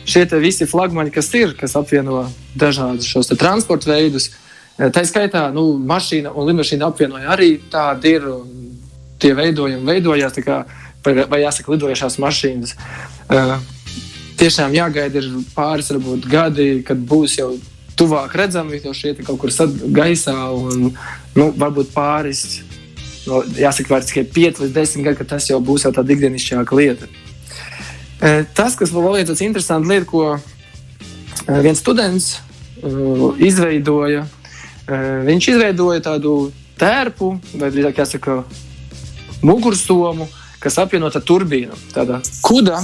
Šie 0.02 0.26
visi 0.42 0.66
flagmaņi, 0.66 1.12
kas 1.14 1.28
ir, 1.38 1.56
kas 1.58 1.76
apvieno 1.78 2.24
dažādus 2.58 3.06
šos 3.06 3.30
transporta 3.38 3.92
veidus, 3.92 4.32
eh, 4.78 4.90
tā 4.90 5.04
skaitā 5.06 5.46
nu, 5.54 5.76
mašīna 5.78 6.34
un 6.34 6.50
lidmašīna 6.50 6.88
apvienoja 6.90 7.36
arī 7.36 7.54
tādi 7.70 8.18
ir. 8.18 8.28
Tie 9.22 9.36
veidojumi 9.38 9.86
veidojās, 9.86 10.34
kā, 10.42 10.56
vai 11.04 11.38
jāsaka, 11.44 11.70
lidojošās 11.70 12.16
mašīnas. 12.18 12.72
Uh, 13.30 13.52
tiešām 14.42 14.74
jāgaida 14.74 15.22
pāris 15.54 15.90
varbūt, 15.92 16.26
gadi, 16.30 16.68
kad 16.86 16.98
būs 16.98 17.38
jau 17.38 17.52
tuvāk 17.98 18.34
redzami, 18.38 18.80
jo 18.82 18.94
šie 18.96 19.14
kaut 19.22 19.38
kur 19.38 19.52
gaisā 19.94 20.36
un 20.50 20.92
nu, 21.36 21.48
varbūt 21.50 21.92
pāris. 21.94 22.62
No, 23.22 23.44
jāsaka, 23.54 23.92
vairs 23.92 24.08
tikai 24.10 24.24
5 24.34 24.64
līdz 24.64 24.72
10 24.74 25.04
gadi, 25.06 25.18
kad 25.20 25.28
tas 25.36 25.46
jau 25.46 25.60
būs 25.62 25.84
jau 25.86 25.92
tāda 25.94 26.10
ikdienišķāka 26.10 26.78
lieta. 26.78 27.06
E, 28.18 28.32
tas, 28.56 28.74
kas 28.78 28.90
vēl 28.90 29.20
ir 29.20 29.28
tāds 29.28 29.44
interesants 29.46 29.86
lieta, 29.86 30.08
ko 30.10 30.24
e, 30.34 31.60
viens 31.62 31.78
students 31.78 32.32
uh, 32.82 33.28
izveidoja, 33.38 34.24
viņš 35.28 35.48
izveidoja 35.52 36.02
tādu 36.08 36.34
tērpu, 36.80 37.28
vai 37.60 37.70
drīzāk 37.70 38.02
jāsaka, 38.02 38.40
mugursomu, 39.46 40.26
kas 40.62 40.78
apvienota 40.82 41.22
turbīnu. 41.22 41.78
Tāda 41.94 42.18
kuda, 42.42 42.82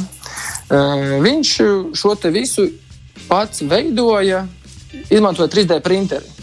Viņš 0.68 1.52
šo 1.96 2.14
visu 2.32 2.68
pats 3.28 3.62
veidoja, 3.64 4.46
izmantojot 5.10 5.54
3D 5.54 5.80
printeri. 5.84 6.36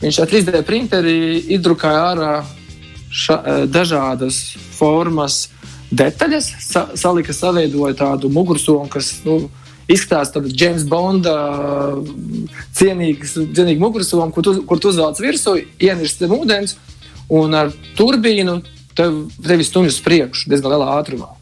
Viņš 0.00 0.18
ar 0.22 0.30
3D 0.30 0.62
printeri 0.66 1.16
izdrukāja 1.56 2.04
ārā 2.12 2.34
ša, 3.10 3.66
dažādas 3.66 4.56
formas, 4.78 5.48
detaļas, 5.90 6.52
sa, 6.62 6.86
salika, 6.94 7.34
savaidoja 7.34 7.98
tādu 7.98 8.30
mugursomu, 8.32 8.86
kas 8.88 9.12
nu, 9.26 9.50
izskatās 9.90 10.30
tāda 10.32 10.52
James 10.54 10.86
Bonda 10.88 11.34
cienīgs, 12.78 13.34
cienīga 13.34 13.82
mugursoма, 13.82 14.30
kur 14.34 14.46
tu, 14.46 14.54
kur 14.62 14.80
tu 14.80 14.94
uzvelc 14.94 15.18
virsū, 15.20 15.58
ienirst 15.82 16.22
ūdens 16.22 16.78
un 17.30 17.58
ar 17.58 17.74
turbīnu 17.98 18.60
tev, 18.96 19.24
tevi 19.42 19.66
stumj 19.66 19.92
uz 19.92 20.00
priekšu 20.06 20.50
diezgan 20.50 20.76
lielā 20.76 20.94
ātrumā. 21.00 21.34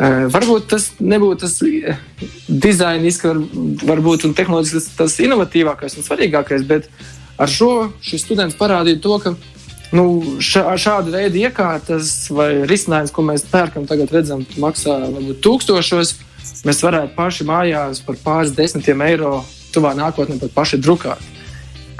Uh, 0.00 0.26
varbūt 0.32 0.70
tas 0.72 0.86
nebūtu 0.96 1.44
tas 1.44 1.58
dizains, 2.48 3.18
var, 3.20 3.40
varbūt 3.84 4.24
un 4.24 4.32
tehnoloģiski 4.38 4.78
tas, 4.78 4.86
tas 4.96 5.16
inovatīvākais 5.20 5.98
un 6.00 6.06
svarīgākais, 6.06 6.64
bet 6.64 6.88
ar 7.36 7.52
šo 7.52 7.90
šis 8.00 8.24
students 8.24 8.56
parādīja 8.56 9.02
to, 9.04 9.18
ka 9.20 9.34
nu, 9.92 10.06
šā, 10.40 10.64
šāda 10.80 11.12
veida 11.12 11.42
iekārtas 11.44 12.30
vai 12.32 12.62
risinājums, 12.70 13.12
ko 13.12 13.26
mēs 13.26 13.44
pērkam, 13.50 13.84
tagad 13.90 14.12
redzam, 14.14 14.46
maksā 14.62 14.96
varbūt 15.10 15.42
tūkstošos. 15.44 16.16
Mēs 16.64 16.80
varētu 16.84 17.12
paši 17.16 17.44
mājās 17.48 18.00
par 18.04 18.16
pāris 18.24 18.56
desmitiem 18.56 19.04
eiro 19.04 19.42
tuvā 19.74 19.92
nākotnē 19.98 20.38
pat 20.40 20.54
paši 20.56 20.80
drukāt. 20.80 21.20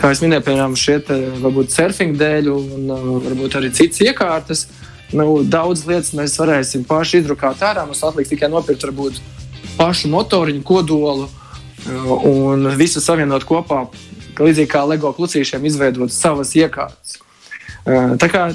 Kā 0.01 0.15
jau 0.15 0.25
minēju, 0.25 0.47
piemēram, 0.47 0.77
šeit 0.81 1.11
varbūt 1.43 1.75
surfing 1.75 2.17
dēļ, 2.21 2.49
un 2.49 2.93
uh, 2.95 3.09
varbūt 3.27 3.59
arī 3.61 3.69
citas 3.77 4.01
iekārtas. 4.07 4.65
Nu, 5.16 5.40
Daudzas 5.42 5.88
lietas 5.88 6.12
mēs 6.14 6.37
varēsim 6.38 6.85
paši 6.87 7.23
izdrukāt 7.23 7.62
ārā. 7.66 7.87
Mums 7.88 8.03
atliks 8.07 8.31
tikai 8.31 8.51
nopirkt 8.53 8.85
varbūt 8.87 9.18
pašu 9.79 10.11
motoriņu, 10.12 10.62
kodolu 10.66 11.27
uh, 11.27 12.12
un 12.29 12.70
visu 12.79 13.03
savienot 13.03 13.46
kopā, 13.49 13.87
līdzīgi 14.38 14.70
kā 14.70 14.85
LEGO 14.87 15.12
klucīšiem, 15.16 15.66
izveidot 15.66 16.12
savas 16.14 16.55
iekārtas. 16.57 17.18
Tā 18.20 18.29
kā 18.31 18.51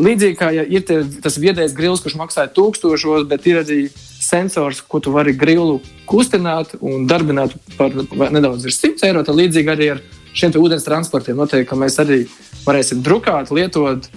līdzīgi 0.00 0.38
kā 0.38 0.48
ja 0.54 0.64
ir 0.64 0.84
tie, 0.88 1.02
tas 1.22 1.36
viedais 1.40 1.74
grils, 1.76 2.02
kurš 2.02 2.16
maksā 2.20 2.46
tūkstošos, 2.56 3.26
bet 3.28 3.46
ir 3.48 3.60
arī 3.60 3.78
sensors, 3.92 4.80
ko 4.80 5.00
tu 5.02 5.12
vari 5.12 5.34
grilu 5.36 5.80
kustināt 6.08 6.76
un 6.80 7.06
darbināt 7.10 7.54
par 7.76 7.92
nedaudz 8.32 8.64
virs 8.66 8.80
100 8.80 9.08
eiro. 9.08 9.24
Tad 9.26 9.38
līdzīgi 9.38 9.72
arī 9.72 9.90
ar 9.96 10.02
šiem 10.32 10.56
ūdens 10.60 10.86
transportiem 10.86 11.36
noteikti, 11.40 11.68
ka 11.68 11.78
mēs 11.78 11.98
arī 12.02 12.22
varēsim 12.64 13.02
drukāt, 13.04 13.52
lietot 13.52 14.08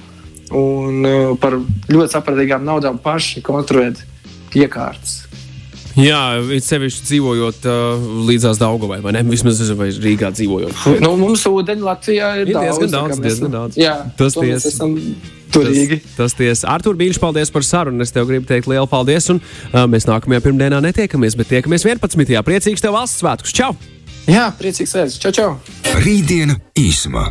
un 0.54 1.08
par 1.42 1.58
ļoti 1.90 2.12
saprātīgām 2.14 2.66
naudām 2.68 3.00
paši 3.02 3.44
konstruēt 3.46 4.04
iekārtas. 4.56 5.26
Jā, 5.96 6.42
it 6.52 6.66
sevišķi 6.68 7.06
dzīvojot 7.08 7.66
uh, 7.72 8.08
līdzās 8.28 8.60
Daugavai, 8.60 8.98
vai 9.04 9.14
ne? 9.16 9.22
Vismaz 9.30 9.62
vai 9.80 9.88
Rīgā 9.94 10.28
dzīvojot. 10.36 11.00
Nu, 11.00 11.14
mums 11.20 11.46
ūdeņi 11.48 11.86
Latvijā 11.88 12.34
ir, 12.42 12.52
ir 12.52 12.58
daudz, 12.58 12.82
diezgan 12.82 12.92
daudz. 12.92 13.22
Diezgan 13.24 13.54
daudz. 13.54 13.80
Jā, 13.80 13.94
tas 14.20 14.36
ties, 14.36 14.68
esam 14.74 14.98
turīgi. 15.56 16.02
Tas, 16.04 16.18
tas 16.18 16.36
ties. 16.42 16.66
Artur 16.68 17.00
Bīļš, 17.00 17.22
paldies 17.24 17.54
par 17.56 17.64
sarunu. 17.64 18.04
Es 18.04 18.12
tev 18.12 18.28
gribu 18.28 18.50
teikt 18.50 18.68
lielu 18.72 18.92
paldies. 18.92 19.30
Un 19.32 19.40
uh, 19.40 19.86
mēs 19.88 20.10
nākamajā 20.10 20.44
pirmdienā 20.44 20.84
netiekamies, 20.84 21.40
bet 21.40 21.54
tiekamies 21.54 21.88
11. 21.88 22.44
Priecīgs 22.44 22.84
tev 22.84 22.98
valsts 23.00 23.24
svētkus. 23.24 23.56
Čau! 23.56 23.72
Jā, 24.28 24.50
priecīgs 24.60 24.98
svētkus. 24.98 25.20
Čau, 25.24 25.32
čau! 25.40 25.50
Rītdiena 26.04 26.60
īsumā. 26.84 27.30